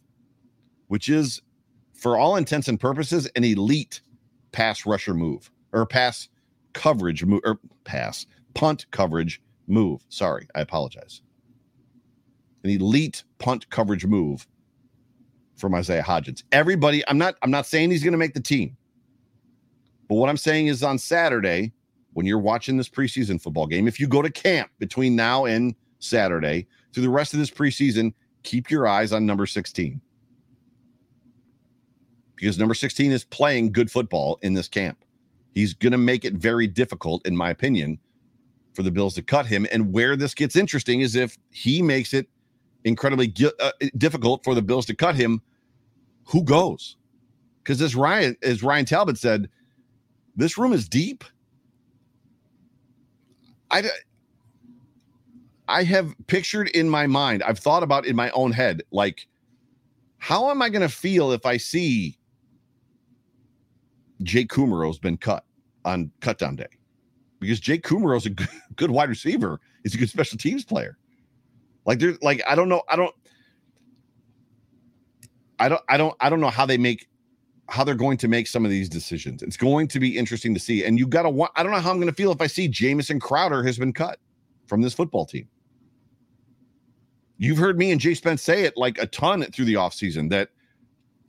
[0.88, 1.40] which is,
[1.94, 4.00] for all intents and purposes, an elite
[4.53, 6.29] pass rusher move or pass
[6.72, 10.03] coverage move or pass punt coverage move.
[10.09, 11.22] Sorry, I apologize.
[12.64, 14.46] An elite punt coverage move
[15.57, 16.42] from Isaiah Hodgins.
[16.53, 18.76] Everybody, I'm not I'm not saying he's going to make the team.
[20.09, 21.72] But what I'm saying is on Saturday,
[22.12, 25.75] when you're watching this preseason football game, if you go to camp between now and
[25.99, 30.01] Saturday, through the rest of this preseason, keep your eyes on number 16.
[32.37, 35.05] Because number 16 is playing good football in this camp.
[35.55, 37.99] He's going to make it very difficult, in my opinion,
[38.73, 39.66] for the Bills to cut him.
[39.70, 42.29] And where this gets interesting is if he makes it
[42.85, 45.42] incredibly uh, difficult for the Bills to cut him,
[46.25, 46.96] who goes?
[47.62, 49.49] Because as Ryan as Ryan Talbot said,
[50.37, 51.25] this room is deep.
[53.70, 53.85] I
[55.68, 59.28] I have pictured in my mind, I've thought about in my own head, like,
[60.18, 62.18] how am I going to feel if I see
[64.22, 65.44] Jake Kumerow's been cut
[65.85, 66.66] on cutdown day?
[67.40, 69.61] because Jake is a good, good wide receiver.
[69.83, 70.96] He's a good special teams player.
[71.87, 73.14] Like there's like I don't know I don't
[75.59, 77.09] I don't I don't I don't know how they make
[77.70, 79.42] how they're going to make some of these decisions.
[79.42, 80.85] It's going to be interesting to see.
[80.85, 82.46] And you got to want I don't know how I'm going to feel if I
[82.46, 84.18] see Jamison Crowder has been cut
[84.66, 85.48] from this football team.
[87.38, 90.50] You've heard me and Jay Spence say it like a ton through the offseason that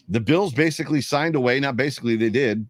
[0.09, 2.67] the Bills basically signed away, not basically they did.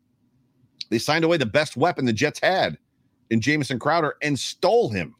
[0.90, 2.78] They signed away the best weapon the Jets had
[3.32, 5.16] in Jamison Crowder and stole him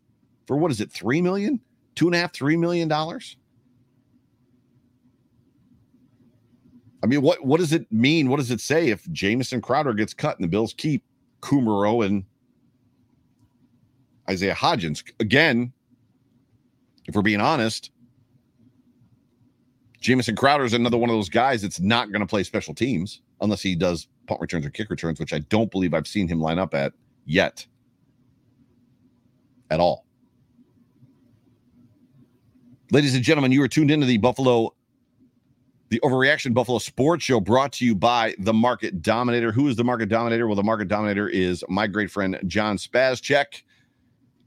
[0.46, 1.60] for what is it, three million,
[1.96, 3.38] two and a half, three million dollars?
[7.04, 8.30] I mean, what what does it mean?
[8.30, 11.04] What does it say if Jamison Crowder gets cut and the Bills keep
[11.42, 12.24] Kumerow and
[14.30, 15.04] Isaiah Hodgins?
[15.20, 15.74] Again,
[17.08, 17.92] if we're being honest,
[20.00, 23.22] Jamison Crowder is another one of those guys that's not going to play special teams
[23.42, 26.40] unless he does punt returns or kick returns, which I don't believe I've seen him
[26.40, 26.94] line up at
[27.26, 27.66] yet
[29.70, 30.06] at all.
[32.92, 34.74] Ladies and gentlemen, you are tuned into the Buffalo,
[35.92, 39.52] the Overreaction Buffalo Sports Show brought to you by the Market Dominator.
[39.52, 40.48] Who is the Market Dominator?
[40.48, 43.62] Well, the Market Dominator is my great friend, John Spazcheck.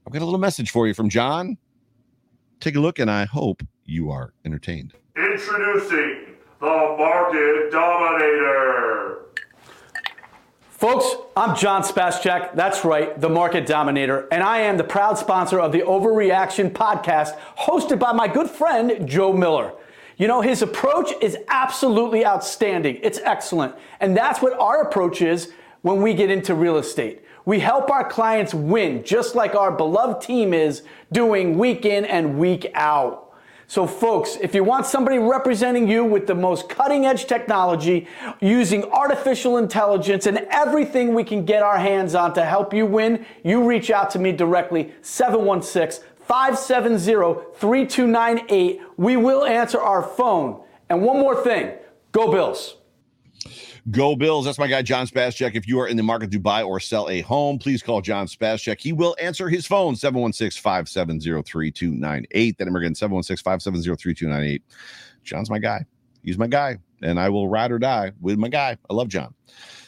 [0.05, 1.55] I've got a little message for you from John.
[2.59, 4.93] Take a look, and I hope you are entertained.
[5.15, 9.19] Introducing the Market Dominator.
[10.71, 11.05] Folks,
[11.37, 12.55] I'm John Spascheck.
[12.55, 14.27] That's right, the market dominator.
[14.31, 19.07] And I am the proud sponsor of the Overreaction podcast, hosted by my good friend,
[19.07, 19.73] Joe Miller.
[20.17, 22.99] You know, his approach is absolutely outstanding.
[23.01, 23.75] It's excellent.
[23.99, 25.51] And that's what our approach is
[25.81, 27.21] when we get into real estate.
[27.45, 32.39] We help our clients win, just like our beloved team is doing week in and
[32.39, 33.25] week out.
[33.67, 38.07] So, folks, if you want somebody representing you with the most cutting edge technology,
[38.39, 43.25] using artificial intelligence and everything we can get our hands on to help you win,
[43.43, 48.81] you reach out to me directly, 716 570 3298.
[48.97, 50.63] We will answer our phone.
[50.89, 51.73] And one more thing
[52.11, 52.77] go Bills.
[53.91, 54.45] Go Bills.
[54.45, 55.53] That's my guy, John Spascheck.
[55.53, 58.25] If you are in the market to buy or sell a home, please call John
[58.25, 58.79] Spascheck.
[58.81, 62.57] He will answer his phone, 716 570 3298.
[62.57, 64.63] That number again, 716 570 3298.
[65.23, 65.85] John's my guy.
[66.23, 66.77] He's my guy.
[67.03, 68.77] And I will ride or die with my guy.
[68.89, 69.35] I love John.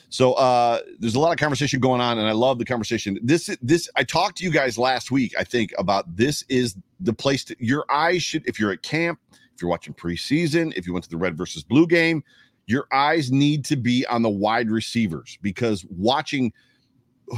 [0.09, 3.19] So uh, there's a lot of conversation going on, and I love the conversation.
[3.21, 7.13] This this I talked to you guys last week, I think, about this is the
[7.13, 9.19] place to your eyes should if you're at camp,
[9.53, 12.23] if you're watching preseason, if you went to the red versus blue game,
[12.65, 16.51] your eyes need to be on the wide receivers because watching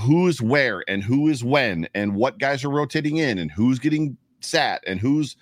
[0.01, 4.17] who's where and who is when and what guys are rotating in and who's getting
[4.41, 5.35] sat and who's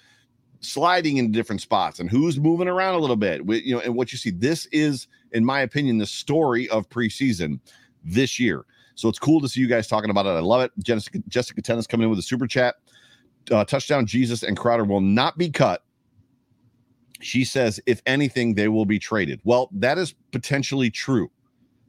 [0.60, 4.12] sliding in different spots and who's moving around a little bit you know and what
[4.12, 4.32] you see.
[4.32, 7.60] This is in my opinion the story of preseason
[8.04, 8.66] this year.
[8.96, 10.30] So it's cool to see you guys talking about it.
[10.30, 10.72] I love it.
[10.84, 12.76] Jessica jessica tennis coming in with a super chat
[13.52, 15.84] uh, touchdown jesus and crowder will not be cut
[17.22, 19.42] she says, if anything, they will be traded.
[19.44, 21.32] Well, that is potentially true.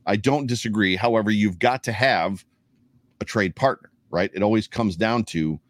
[0.06, 0.96] I don't disagree.
[0.96, 2.44] However, you've got to have
[3.20, 4.30] a trade partner, right?
[4.32, 5.60] It always comes down to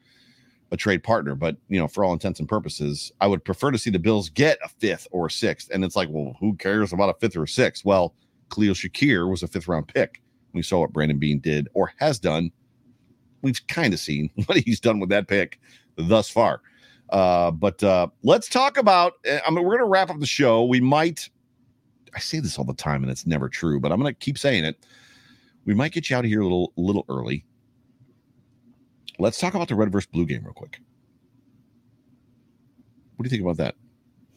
[0.70, 1.34] a trade partner.
[1.34, 4.30] But, you know, for all intents and purposes, I would prefer to see the Bills
[4.30, 5.70] get a fifth or a sixth.
[5.72, 7.84] And it's like, well, who cares about a fifth or a sixth?
[7.84, 8.14] Well,
[8.50, 10.22] Khalil Shakir was a fifth round pick.
[10.52, 12.50] We saw what Brandon Beane did or has done.
[13.42, 15.58] We've kind of seen what he's done with that pick
[15.96, 16.60] thus far.
[17.10, 19.14] Uh, but uh, let's talk about.
[19.24, 20.64] Eh, I mean, we're going to wrap up the show.
[20.64, 21.28] We might.
[22.14, 24.38] I say this all the time, and it's never true, but I'm going to keep
[24.38, 24.76] saying it.
[25.64, 27.44] We might get you out of here a little, a little early.
[29.18, 30.80] Let's talk about the red versus blue game real quick.
[33.16, 33.74] What do you think about that?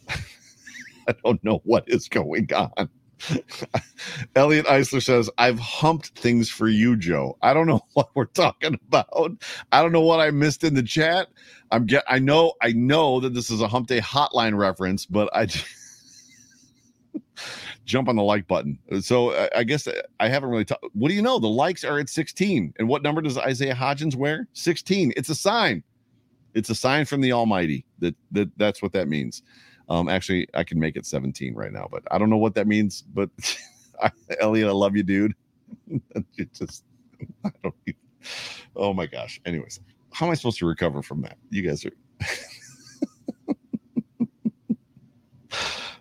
[1.08, 2.90] I don't know what is going on.
[4.36, 7.38] Elliot Eisler says, I've humped things for you, Joe.
[7.42, 9.44] I don't know what we're talking about.
[9.72, 11.28] I don't know what I missed in the chat.
[11.72, 15.30] I'm get I know I know that this is a hump day hotline reference, but
[15.34, 15.48] I
[17.86, 18.78] jump on the like button.
[19.00, 20.86] So I, I guess uh, I haven't really talked.
[20.94, 21.40] What do you know?
[21.40, 22.74] The likes are at 16.
[22.78, 24.48] And what number does Isaiah Hodgins wear?
[24.54, 25.14] 16.
[25.16, 25.84] It's a sign.
[26.54, 29.44] It's a sign from the Almighty that that that's what that means.
[29.92, 32.66] Um, actually, I can make it 17 right now, but I don't know what that
[32.66, 33.02] means.
[33.14, 33.30] But
[34.40, 35.34] Elliot, I love you, dude.
[36.38, 36.86] it just,
[37.44, 37.76] I don't.
[37.86, 38.00] Even,
[38.78, 39.42] oh my gosh.
[39.46, 39.82] Anyways,
[40.14, 41.38] how am I supposed to recover from that?
[41.50, 41.92] You guys are.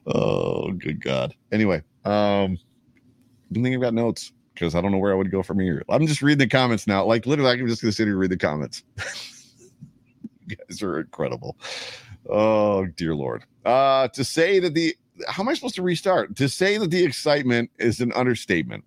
[0.06, 1.34] oh, good God.
[1.50, 2.58] Anyway, um,
[3.50, 5.82] I think I've got notes because I don't know where I would go from here.
[5.88, 7.04] I'm just reading the comments now.
[7.04, 8.84] Like literally, I'm just gonna sit here and read the comments.
[10.46, 11.56] you guys are incredible.
[12.28, 13.44] Oh dear Lord.
[13.64, 14.94] Uh to say that the
[15.28, 16.36] how am I supposed to restart?
[16.36, 18.84] To say that the excitement is an understatement.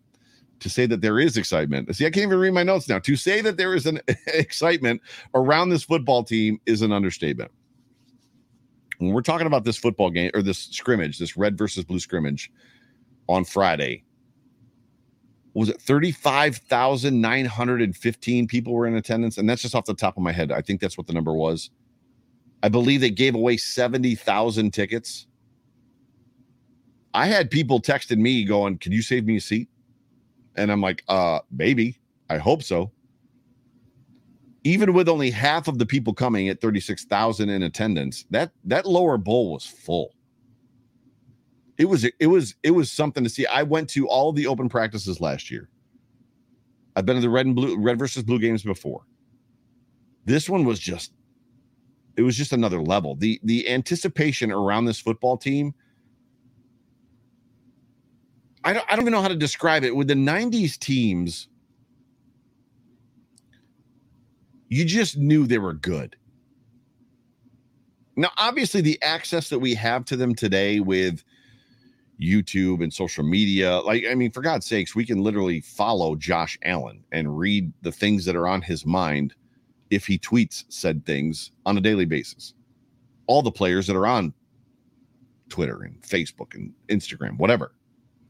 [0.60, 1.94] To say that there is excitement.
[1.96, 3.00] See, I can't even read my notes now.
[3.00, 5.02] To say that there is an excitement
[5.36, 7.52] around this football team is an understatement.
[9.00, 12.50] When we're talking about this football game or this scrimmage, this red versus blue scrimmage
[13.28, 14.04] on Friday,
[15.54, 19.38] was it 35,915 people were in attendance?
[19.38, 20.52] And that's just off the top of my head.
[20.52, 21.70] I think that's what the number was.
[22.64, 25.28] I believe they gave away 70,000 tickets.
[27.14, 29.68] I had people texting me going, Can you save me a seat?
[30.56, 32.00] And I'm like, uh, maybe.
[32.30, 32.92] I hope so.
[34.64, 39.18] Even with only half of the people coming at 36,000 in attendance, that that lower
[39.18, 40.16] bowl was full.
[41.78, 43.46] It was it was it was something to see.
[43.46, 45.70] I went to all the open practices last year.
[46.96, 49.02] I've been to the red and blue red versus blue games before.
[50.26, 51.12] This one was just
[52.16, 53.16] it was just another level.
[53.16, 55.74] The the anticipation around this football team.
[58.66, 59.94] I don't, I don't even know how to describe it.
[59.94, 61.50] With the 90s teams,
[64.70, 66.16] you just knew they were good.
[68.16, 71.24] Now, obviously, the access that we have to them today with
[72.22, 76.58] YouTube and social media, like, I mean, for God's sakes, we can literally follow Josh
[76.64, 79.34] Allen and read the things that are on his mind
[79.94, 82.54] if he tweets said things on a daily basis.
[83.28, 84.34] All the players that are on
[85.50, 87.74] Twitter and Facebook and Instagram, whatever.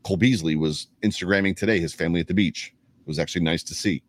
[0.04, 2.74] Cole Beasley was Instagramming today his family at the beach.
[3.02, 4.04] It was actually nice to see.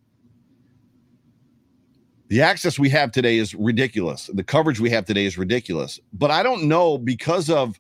[2.29, 4.29] The access we have today is ridiculous.
[4.33, 6.01] The coverage we have today is ridiculous.
[6.13, 7.79] But I don't know because of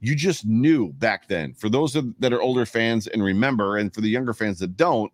[0.00, 1.52] you just knew back then.
[1.52, 5.12] For those that are older fans and remember, and for the younger fans that don't,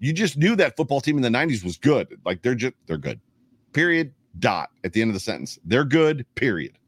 [0.00, 2.18] you just knew that football team in the 90s was good.
[2.24, 3.20] Like they're just they're good.
[3.72, 4.12] Period.
[4.38, 5.58] Dot at the end of the sentence.
[5.64, 6.24] They're good.
[6.34, 6.78] Period.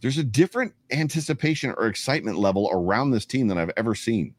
[0.00, 4.34] There's a different anticipation or excitement level around this team than I've ever seen.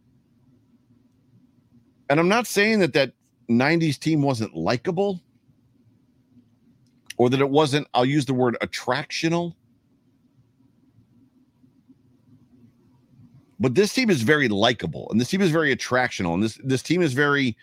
[2.09, 3.13] And I'm not saying that that
[3.49, 5.21] 90s team wasn't likable
[7.17, 9.53] or that it wasn't, I'll use the word attractional.
[13.61, 16.81] But this team is very likable and this team is very attractional and this this
[16.81, 17.55] team is very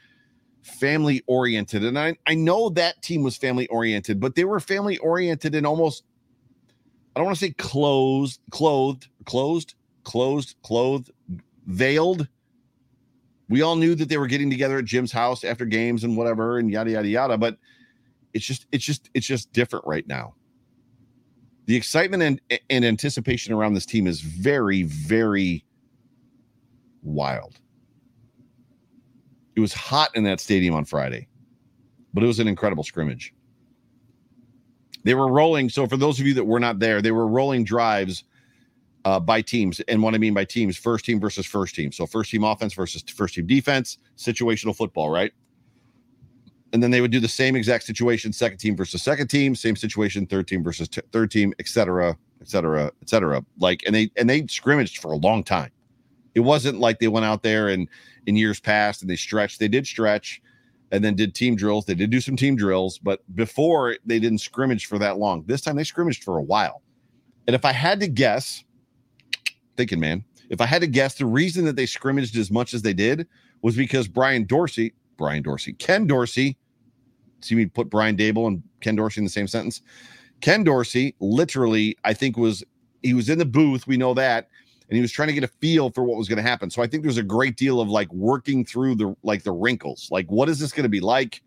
[0.63, 1.85] family oriented.
[1.85, 5.67] And I, I know that team was family oriented, but they were family oriented in
[5.67, 6.05] almost
[7.17, 9.75] I don't want to say closed, clothed, closed,
[10.05, 11.11] closed, clothed,
[11.67, 12.29] veiled.
[13.49, 16.59] We all knew that they were getting together at Jim's house after games and whatever
[16.59, 17.59] and yada yada yada, but
[18.35, 20.35] it's just it's just it's just different right now.
[21.67, 25.65] The excitement and, and anticipation around this team is very, very
[27.09, 27.59] wild.
[29.57, 31.27] It was hot in that stadium on Friday,
[32.15, 33.35] but it was an incredible scrimmage.
[35.05, 35.69] They were rolling.
[35.69, 38.25] So for those of you that were not there, they were rolling drives
[39.05, 39.81] uh, by teams.
[39.89, 41.91] And what I mean by teams, first team versus first team.
[41.93, 45.33] So first team offense versus first team defense, situational football, right?
[46.73, 49.77] And then they would do the same exact situation, second team versus second team, same
[49.77, 53.43] situation, third team versus t- third team, et cetera, et cetera, et cetera.
[53.59, 55.71] Like, and they and they scrimmaged for a long time.
[56.35, 57.89] It wasn't like they went out there and
[58.26, 59.59] in years past and they stretched.
[59.59, 60.41] They did stretch,
[60.93, 61.85] and then did team drills.
[61.85, 65.45] They did do some team drills, but before they didn't scrimmage for that long.
[65.47, 66.83] This time they scrimmaged for a while.
[67.47, 68.64] And if I had to guess,
[69.76, 72.83] thinking, man, if I had to guess, the reason that they scrimmaged as much as
[72.83, 73.26] they did
[73.62, 76.57] was because Brian Dorsey, Brian Dorsey, Ken Dorsey,
[77.41, 79.83] see me put Brian Daboll and Ken Dorsey in the same sentence.
[80.41, 82.64] Ken Dorsey literally, I think, was
[83.03, 83.87] he was in the booth.
[83.87, 84.49] We know that
[84.89, 86.70] and he was trying to get a feel for what was going to happen.
[86.70, 90.09] So I think there's a great deal of like working through the like the wrinkles.
[90.11, 91.43] Like, what is this going to be like?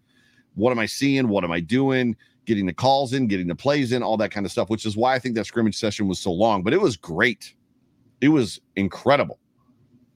[0.56, 1.28] What am I seeing?
[1.28, 2.16] What am I doing?
[2.46, 4.96] Getting the calls in, getting the plays in, all that kind of stuff, which is
[4.96, 7.56] why I think that scrimmage session was so long, but it was great.
[8.20, 9.40] It was incredible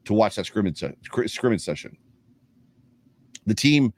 [0.05, 0.83] to watch that scrimmage
[1.27, 1.97] scrimmage session.
[3.47, 3.93] The team,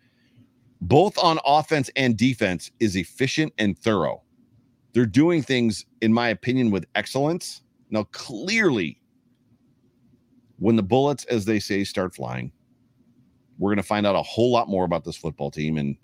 [0.82, 4.24] both on offense and defense, is efficient and thorough.
[4.94, 7.62] They're doing things, in my opinion, with excellence.
[7.90, 9.00] Now, clearly,
[10.60, 12.52] when the bullets, as they say, start flying,
[13.58, 15.96] we're going to find out a whole lot more about this football team and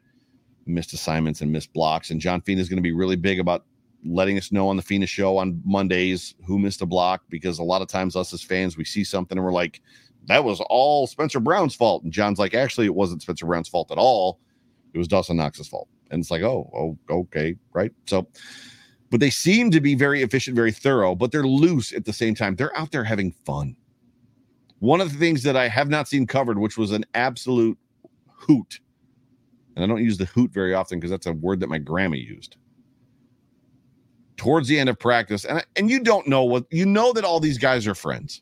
[0.66, 2.10] missed assignments and missed blocks.
[2.10, 3.66] And John Fina is going to be really big about
[4.06, 7.64] letting us know on the Fina show on Mondays who missed a block because a
[7.64, 9.82] lot of times us as fans we see something and we're like,
[10.26, 12.04] that was all Spencer Brown's fault.
[12.04, 14.39] And John's like, actually, it wasn't Spencer Brown's fault at all.
[14.93, 15.89] It was Dawson Knox's fault.
[16.12, 17.91] And it's like, oh, oh, okay, right.
[18.06, 18.28] So,
[19.10, 22.36] but they seem to be very efficient, very thorough, but they're loose at the same
[22.36, 22.56] time.
[22.56, 23.76] They're out there having fun.
[24.84, 27.78] One of the things that I have not seen covered, which was an absolute
[28.28, 28.82] hoot,
[29.78, 32.18] and I don't use the hoot very often because that's a word that my grandma
[32.18, 32.58] used.
[34.36, 37.40] Towards the end of practice, and and you don't know what you know that all
[37.40, 38.42] these guys are friends.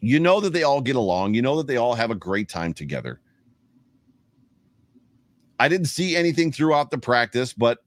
[0.00, 1.32] You know that they all get along.
[1.32, 3.22] You know that they all have a great time together.
[5.58, 7.78] I didn't see anything throughout the practice, but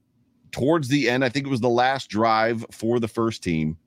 [0.50, 3.78] towards the end, I think it was the last drive for the first team.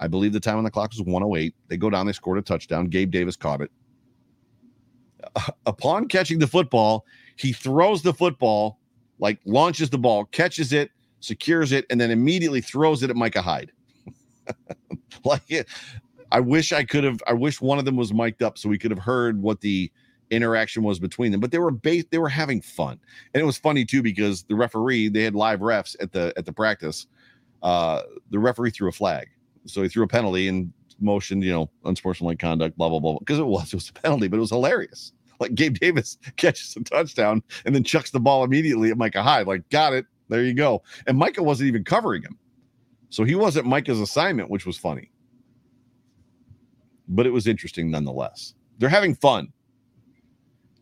[0.00, 1.54] I believe the time on the clock was 108.
[1.68, 2.86] They go down, they scored a touchdown.
[2.86, 3.70] Gabe Davis caught it.
[5.66, 7.04] Upon catching the football,
[7.36, 8.78] he throws the football,
[9.18, 10.90] like launches the ball, catches it,
[11.20, 13.70] secures it, and then immediately throws it at Micah Hyde.
[15.24, 15.66] like,
[16.32, 17.22] I wish I could have.
[17.26, 19.92] I wish one of them was mic'd up so we could have heard what the
[20.30, 21.40] interaction was between them.
[21.40, 22.98] But they were they were having fun,
[23.34, 26.46] and it was funny too because the referee they had live refs at the at
[26.46, 27.06] the practice.
[27.62, 29.28] Uh, the referee threw a flag,
[29.66, 33.18] so he threw a penalty and motioned, you know, unsportsmanlike conduct, blah, blah, blah.
[33.18, 35.12] Because it was, it was a penalty, but it was hilarious.
[35.38, 39.46] Like Gabe Davis catches a touchdown and then chucks the ball immediately at Micah Hyde.
[39.46, 40.06] Like, got it.
[40.28, 40.82] There you go.
[41.06, 42.38] And Micah wasn't even covering him.
[43.08, 45.10] So he wasn't Micah's assignment, which was funny.
[47.08, 48.54] But it was interesting nonetheless.
[48.78, 49.52] They're having fun.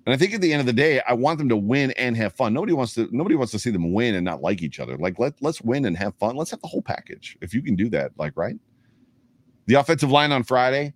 [0.05, 2.17] And I think at the end of the day, I want them to win and
[2.17, 2.55] have fun.
[2.55, 4.97] Nobody wants to nobody wants to see them win and not like each other.
[4.97, 6.35] Like let let's win and have fun.
[6.35, 7.37] Let's have the whole package.
[7.43, 8.57] If you can do that, like right?
[9.69, 10.95] The offensive line on Friday.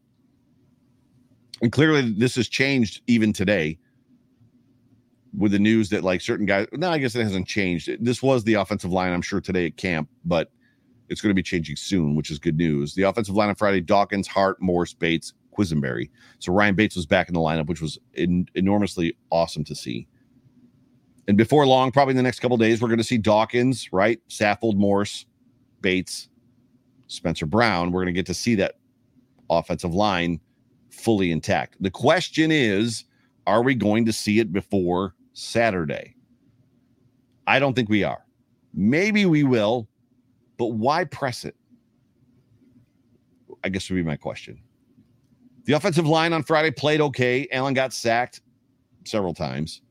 [1.60, 3.78] And clearly this has changed even today
[5.36, 7.90] with the news that like certain guys no, I guess it hasn't changed.
[8.00, 10.50] This was the offensive line, I'm sure, today at camp, but
[11.10, 12.94] it's going to be changing soon, which is good news.
[12.94, 16.08] The offensive line on Friday, Dawkins, Hart, Morse, Bates, Quessenberry.
[16.38, 20.08] So Ryan Bates was back in the lineup, which was enormously awesome to see.
[21.28, 24.18] And before long, probably in the next couple days, we're going to see Dawkins, right?
[24.28, 25.26] Saffold, Morse,
[25.82, 26.30] Bates,
[27.12, 27.92] Spencer Brown.
[27.92, 28.76] We're going to get to see that
[29.50, 30.40] offensive line
[30.90, 31.76] fully intact.
[31.80, 33.04] The question is,
[33.46, 36.14] are we going to see it before Saturday?
[37.46, 38.24] I don't think we are.
[38.72, 39.88] Maybe we will,
[40.58, 41.56] but why press it?
[43.64, 44.60] I guess would be my question.
[45.64, 47.46] The offensive line on Friday played okay.
[47.52, 48.40] Allen got sacked
[49.04, 49.82] several times,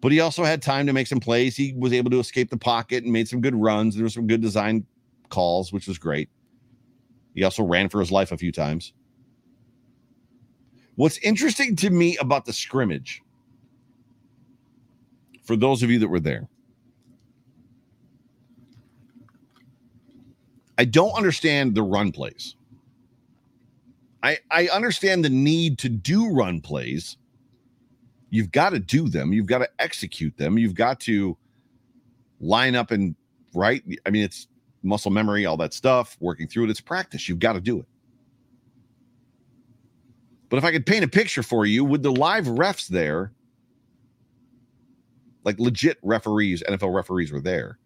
[0.00, 1.56] but he also had time to make some plays.
[1.56, 3.94] He was able to escape the pocket and made some good runs.
[3.94, 4.84] There were some good design
[5.32, 6.28] calls, which was great.
[7.34, 8.92] He also ran for his life a few times.
[10.94, 13.22] What's interesting to me about the scrimmage,
[15.42, 16.48] for those of you that were there,
[20.78, 22.54] I don't understand the run plays.
[24.22, 27.16] I, I understand the need to do run plays.
[28.30, 29.32] You've got to do them.
[29.32, 30.58] You've got to execute them.
[30.58, 31.36] You've got to
[32.40, 33.16] line up and
[33.54, 33.82] right.
[34.06, 34.46] I mean, it's
[34.82, 36.70] muscle memory, all that stuff, working through it.
[36.70, 37.28] It's practice.
[37.28, 37.86] You've got to do it.
[40.48, 43.32] But if I could paint a picture for you with the live refs there,
[45.44, 47.78] like legit referees, NFL referees were there.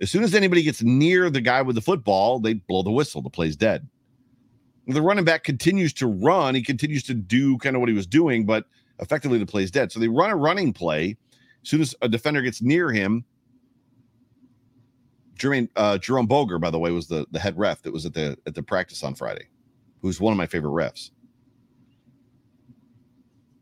[0.00, 3.22] As soon as anybody gets near the guy with the football, they blow the whistle.
[3.22, 3.88] The play's dead.
[4.86, 6.54] The running back continues to run.
[6.54, 8.66] He continues to do kind of what he was doing, but
[8.98, 9.90] effectively the play's dead.
[9.90, 11.16] So they run a running play.
[11.62, 13.24] As soon as a defender gets near him,
[15.36, 18.14] Jermaine uh, Jerome Boger, by the way, was the, the head ref that was at
[18.14, 19.48] the at the practice on Friday,
[20.00, 21.10] who's one of my favorite refs.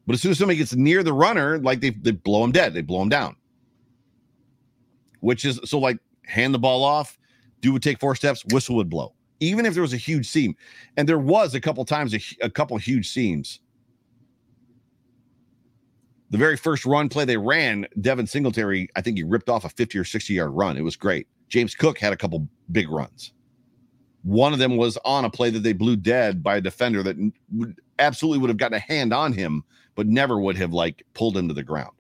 [0.07, 2.75] But as soon as somebody gets near the runner, like they, they blow him dead,
[2.75, 3.37] they blow him down.
[5.21, 7.19] Which is so like hand the ball off,
[7.61, 10.57] do would take four steps, whistle would blow, even if there was a huge seam.
[10.97, 13.61] And there was a couple times a, a couple huge seams.
[16.33, 19.69] The very first run play they ran, Devin Singletary, I think he ripped off a
[19.69, 20.79] 50 or 60 yard run.
[20.79, 21.29] It was great.
[21.51, 23.35] James Cook had a couple big runs.
[24.23, 27.17] One of them was on a play that they blew dead by a defender that
[27.53, 29.63] would, absolutely would have gotten a hand on him,
[29.95, 31.93] but never would have like pulled him to the ground.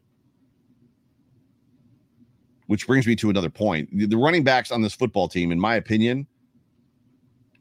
[2.68, 3.90] Which brings me to another point.
[3.92, 6.26] The running backs on this football team, in my opinion,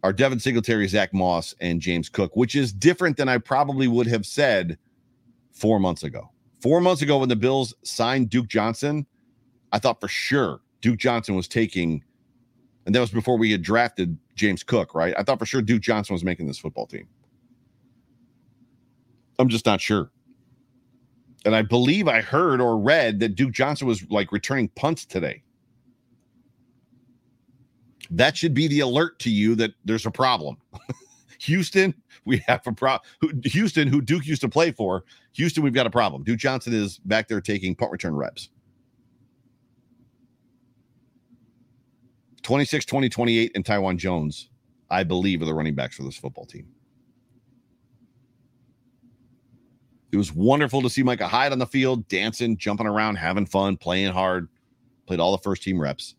[0.03, 4.07] are Devin Singletary, Zach Moss, and James Cook, which is different than I probably would
[4.07, 4.77] have said
[5.51, 6.30] four months ago.
[6.61, 9.05] Four months ago, when the Bills signed Duke Johnson,
[9.71, 12.03] I thought for sure Duke Johnson was taking,
[12.85, 15.13] and that was before we had drafted James Cook, right?
[15.17, 17.07] I thought for sure Duke Johnson was making this football team.
[19.39, 20.11] I'm just not sure.
[21.45, 25.41] And I believe I heard or read that Duke Johnson was like returning punts today.
[28.11, 30.57] That should be the alert to you that there's a problem.
[31.39, 31.95] Houston,
[32.25, 33.01] we have a problem.
[33.45, 35.03] Houston, who Duke used to play for,
[35.33, 36.23] Houston, we've got a problem.
[36.23, 38.49] Duke Johnson is back there taking punt return reps.
[42.43, 44.49] 26, 20, 28, and Taiwan Jones,
[44.89, 46.67] I believe, are the running backs for this football team.
[50.11, 53.77] It was wonderful to see Micah Hyde on the field, dancing, jumping around, having fun,
[53.77, 54.49] playing hard.
[55.05, 56.15] Played all the first team reps.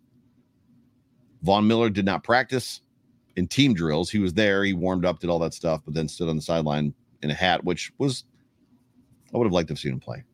[1.42, 2.80] Von Miller did not practice
[3.36, 4.10] in team drills.
[4.10, 6.42] He was there, he warmed up, did all that stuff, but then stood on the
[6.42, 8.24] sideline in a hat, which was,
[9.32, 10.24] I would have liked to have seen him play.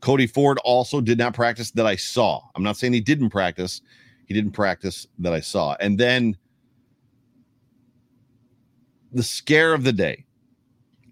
[0.00, 2.40] Cody Ford also did not practice that I saw.
[2.54, 3.80] I'm not saying he didn't practice.
[4.26, 5.76] He didn't practice that I saw.
[5.80, 6.36] And then
[9.12, 10.24] the scare of the day.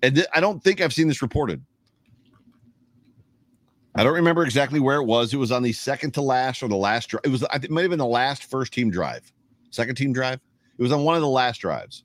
[0.03, 1.63] And th- I don't think I've seen this reported.
[3.95, 5.35] I don't remember exactly where it was.
[5.35, 7.23] It was on the second to last or the last drive.
[7.25, 9.31] It was, it might have been the last first team drive,
[9.71, 10.41] second team drive.
[10.79, 12.05] It was on one of the last drives.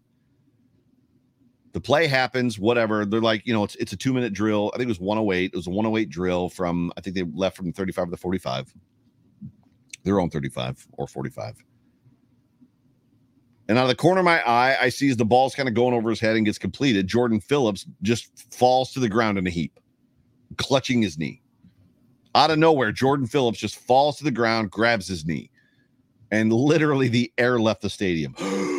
[1.76, 3.06] The play happens, whatever.
[3.06, 4.72] They're like, you know, it's it's a two minute drill.
[4.74, 5.52] I think it was 108.
[5.54, 8.74] It was a 108 drill from, I think they left from 35 to 45
[10.06, 11.66] their own 35 or 45.
[13.68, 15.76] And out of the corner of my eye, I see as the ball's kind of
[15.76, 19.46] going over his head and gets completed, Jordan Phillips just falls to the ground in
[19.46, 19.78] a heap,
[20.56, 21.42] clutching his knee.
[22.36, 25.52] Out of nowhere, Jordan Phillips just falls to the ground, grabs his knee,
[26.32, 28.34] and literally the air left the stadium.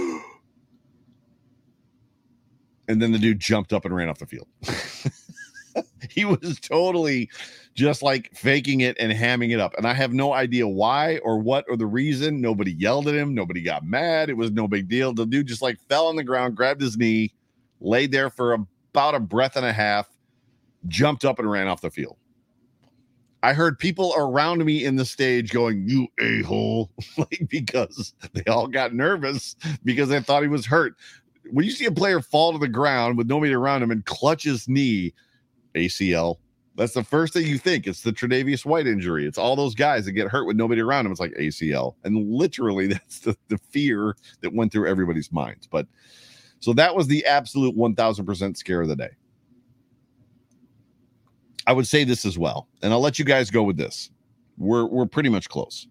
[2.89, 4.49] and then the dude jumped up and ran off the field.
[6.11, 7.29] he was totally
[7.75, 9.75] just like faking it and hamming it up.
[9.77, 12.41] And I have no idea why or what or the reason.
[12.41, 13.35] Nobody yelled at him.
[13.35, 14.31] Nobody got mad.
[14.31, 15.13] It was no big deal.
[15.13, 17.35] The dude just like fell on the ground, grabbed his knee,
[17.81, 20.09] laid there for about a breath and a half,
[20.89, 22.17] jumped up and ran off the field.
[23.43, 28.43] I heard people around me in the stage going, "You a hole," like because they
[28.51, 30.95] all got nervous because they thought he was hurt.
[31.51, 34.45] When you see a player fall to the ground with nobody around him and clutch
[34.45, 35.15] his knee,
[35.75, 36.37] ACL.
[36.77, 37.87] That's the first thing you think.
[37.87, 39.27] It's the Tre'Davious White injury.
[39.27, 41.13] It's all those guys that get hurt with nobody around them.
[41.13, 41.95] It's like ACL.
[42.05, 45.67] And literally, that's the, the fear that went through everybody's minds.
[45.67, 45.87] But
[46.61, 49.11] so that was the absolute 1000% scare of the day.
[51.67, 54.11] I would say this as well, and I'll let you guys go with this.
[54.57, 55.89] We're we're pretty much close.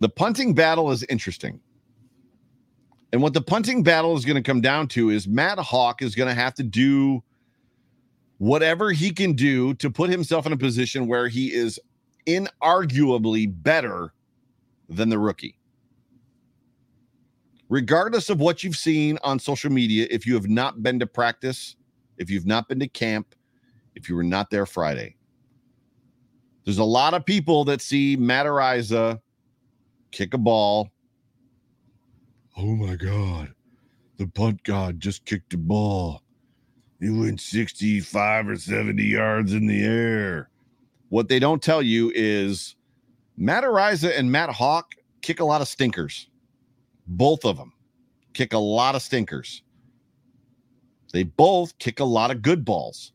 [0.00, 1.60] The punting battle is interesting.
[3.12, 6.14] And what the punting battle is going to come down to is Matt Haack is
[6.14, 7.22] going to have to do
[8.36, 11.80] whatever he can do to put himself in a position where he is
[12.26, 14.12] inarguably better
[14.88, 15.58] than the rookie.
[17.68, 21.76] Regardless of what you've seen on social media, if you have not been to practice,
[22.16, 23.34] if you've not been to camp,
[23.94, 25.16] if you were not there Friday,
[26.64, 29.20] there's a lot of people that see Matt Araiza
[30.10, 30.90] kick a ball.
[32.58, 33.54] Oh my God.
[34.16, 36.22] The punt god just kicked a ball.
[36.98, 40.50] He went 65 or 70 yards in the air.
[41.10, 42.74] What they don't tell you is
[43.36, 44.82] Matt Araiza and Matt Haack
[45.22, 46.28] kick a lot of stinkers.
[47.06, 47.72] Both of them
[48.34, 49.62] kick a lot of stinkers.
[51.12, 53.12] They both kick a lot of good balls.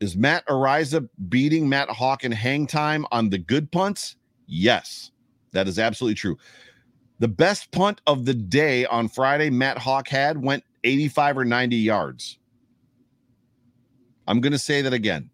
[0.00, 4.16] Is Matt Araiza beating Matt Haack in hang time on the good punts?
[4.46, 5.10] Yes.
[5.52, 6.38] That is absolutely true.
[7.20, 11.76] The best punt of the day on Friday, Matt Haack had went 85 or 90
[11.76, 12.38] yards.
[14.26, 15.28] I'm going to say that again.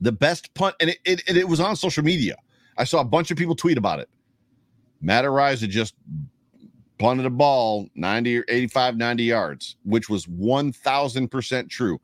[0.00, 2.36] The best punt, and it, it, it, was on social media.
[2.76, 4.08] I saw a bunch of people tweet about it.
[5.00, 5.94] Matt Araiza just
[6.98, 12.00] punted a ball 90 or 85, 90 yards, which was 1000% true.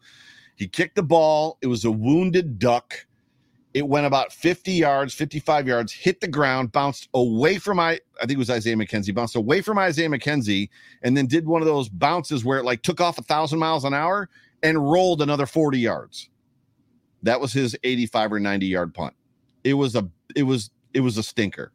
[0.55, 1.59] He kicked the ball.
[1.63, 3.06] It was a wounded duck
[3.77, 8.21] it went about 50 yards, 55 yards, hit the ground, bounced away from my, I
[8.21, 10.71] think it was Isaiah McKenzie, bounced away from Isaiah McKenzie,
[11.03, 13.85] and then did one of those bounces where it like took off a thousand miles
[13.85, 14.31] an hour
[14.63, 16.31] and rolled another 40 yards.
[17.23, 19.13] That was his 85 or 90 yard punt.
[19.63, 21.71] It was a, it was, it was a stinker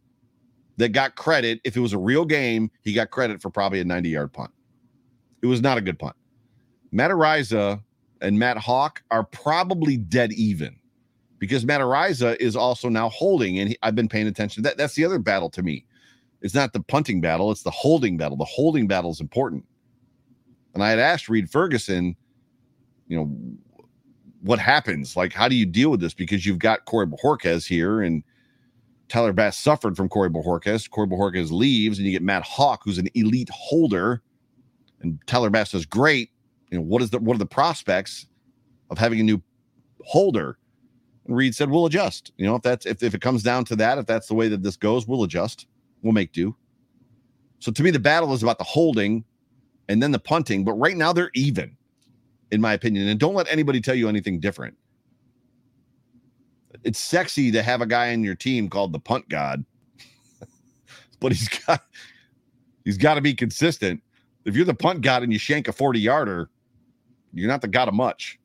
[0.78, 1.62] that got credit.
[1.64, 4.50] If it was a real game, he got credit for probably a 90 yard punt.
[5.44, 6.16] It was not a good punt.
[6.92, 7.80] Matt Araiza
[8.22, 10.80] and Matt Haack are probably dead even
[11.42, 14.62] because Matt Araiza is also now holding, and he, I've been paying attention.
[14.62, 15.86] That that's the other battle to me.
[16.42, 18.38] It's not the punting battle; it's the holding battle.
[18.38, 19.66] The holding battle is important.
[20.76, 22.16] And I had asked Reid Ferguson,
[23.08, 23.36] you know,
[24.42, 25.18] what happens?
[25.18, 26.14] Like, how do you deal with this?
[26.14, 28.24] Because you've got Corey Bojorquez here, and
[29.10, 30.90] Tyler Bass suffered from Corey Bojorquez.
[30.92, 34.22] Corey Bojorquez leaves, and you get Matt Haack, who's an elite holder,
[35.02, 36.30] and Tyler Bass does great.
[36.70, 38.28] You know, what is the what are the prospects
[38.92, 39.42] of having a new
[40.06, 40.60] holder?
[41.28, 42.32] Reid said, "We'll adjust.
[42.38, 44.48] You know, if that's if, if it comes down to that, if that's the way
[44.50, 45.68] that this goes, we'll adjust.
[46.02, 46.56] We'll make do."
[47.60, 49.24] So to me, the battle is about the holding
[49.88, 50.64] and then the punting.
[50.64, 51.78] But right now, they're even,
[52.52, 53.08] in my opinion.
[53.08, 54.76] And don't let anybody tell you anything different.
[56.84, 59.64] It's sexy to have a guy in your team called the punt god,
[61.20, 61.84] but he's got
[62.84, 64.02] he's got to be consistent.
[64.46, 66.50] If you're the punt god and you shank a 40 yarder,
[67.34, 68.40] you're not the god of much,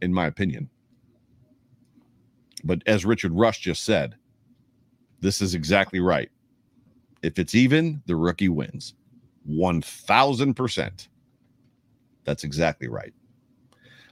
[0.00, 0.70] in my opinion.
[2.64, 4.16] But as Richard Rush just said,
[5.20, 6.30] this is exactly right.
[7.22, 8.94] If it's even, the rookie wins.
[9.48, 11.08] 1000%.
[12.24, 13.12] That's exactly right.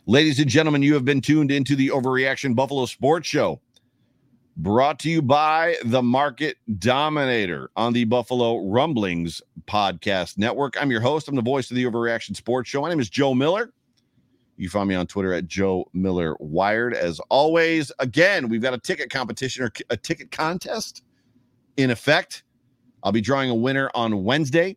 [0.06, 3.60] Ladies and gentlemen, you have been tuned into the Overreaction Buffalo Sports Show,
[4.56, 10.80] brought to you by the Market Dominator on the Buffalo Rumblings Podcast Network.
[10.80, 11.28] I'm your host.
[11.28, 12.82] I'm the voice of the Overreaction Sports Show.
[12.82, 13.72] My name is Joe Miller.
[14.56, 16.94] You find me on Twitter at Joe Miller Wired.
[16.94, 21.02] As always, again, we've got a ticket competition or a ticket contest
[21.76, 22.44] in effect.
[23.02, 24.76] I'll be drawing a winner on Wednesday.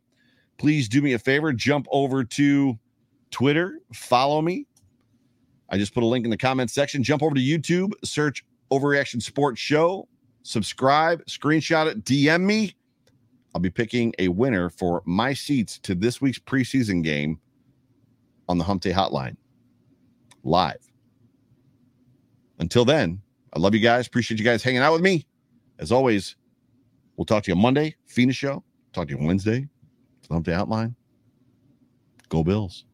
[0.58, 2.80] Please do me a favor, jump over to
[3.30, 4.66] Twitter, follow me.
[5.70, 7.04] I just put a link in the comments section.
[7.04, 10.08] Jump over to YouTube, search Overreaction Sports Show,
[10.44, 12.76] subscribe, screenshot it, DM me.
[13.54, 17.40] I'll be picking a winner for my seats to this week's preseason game
[18.48, 19.36] on the Hump Day Hotline
[20.46, 20.80] live.
[22.60, 23.22] Until then,
[23.54, 24.08] I love you guys.
[24.08, 25.26] Appreciate you guys hanging out with me.
[25.80, 26.36] As always,
[27.18, 28.64] we'll talk to you Monday, Phoenix show.
[28.94, 29.68] Talk to you Wednesday,
[30.32, 30.96] Hump Day Hotline.
[32.30, 32.86] Go Bills.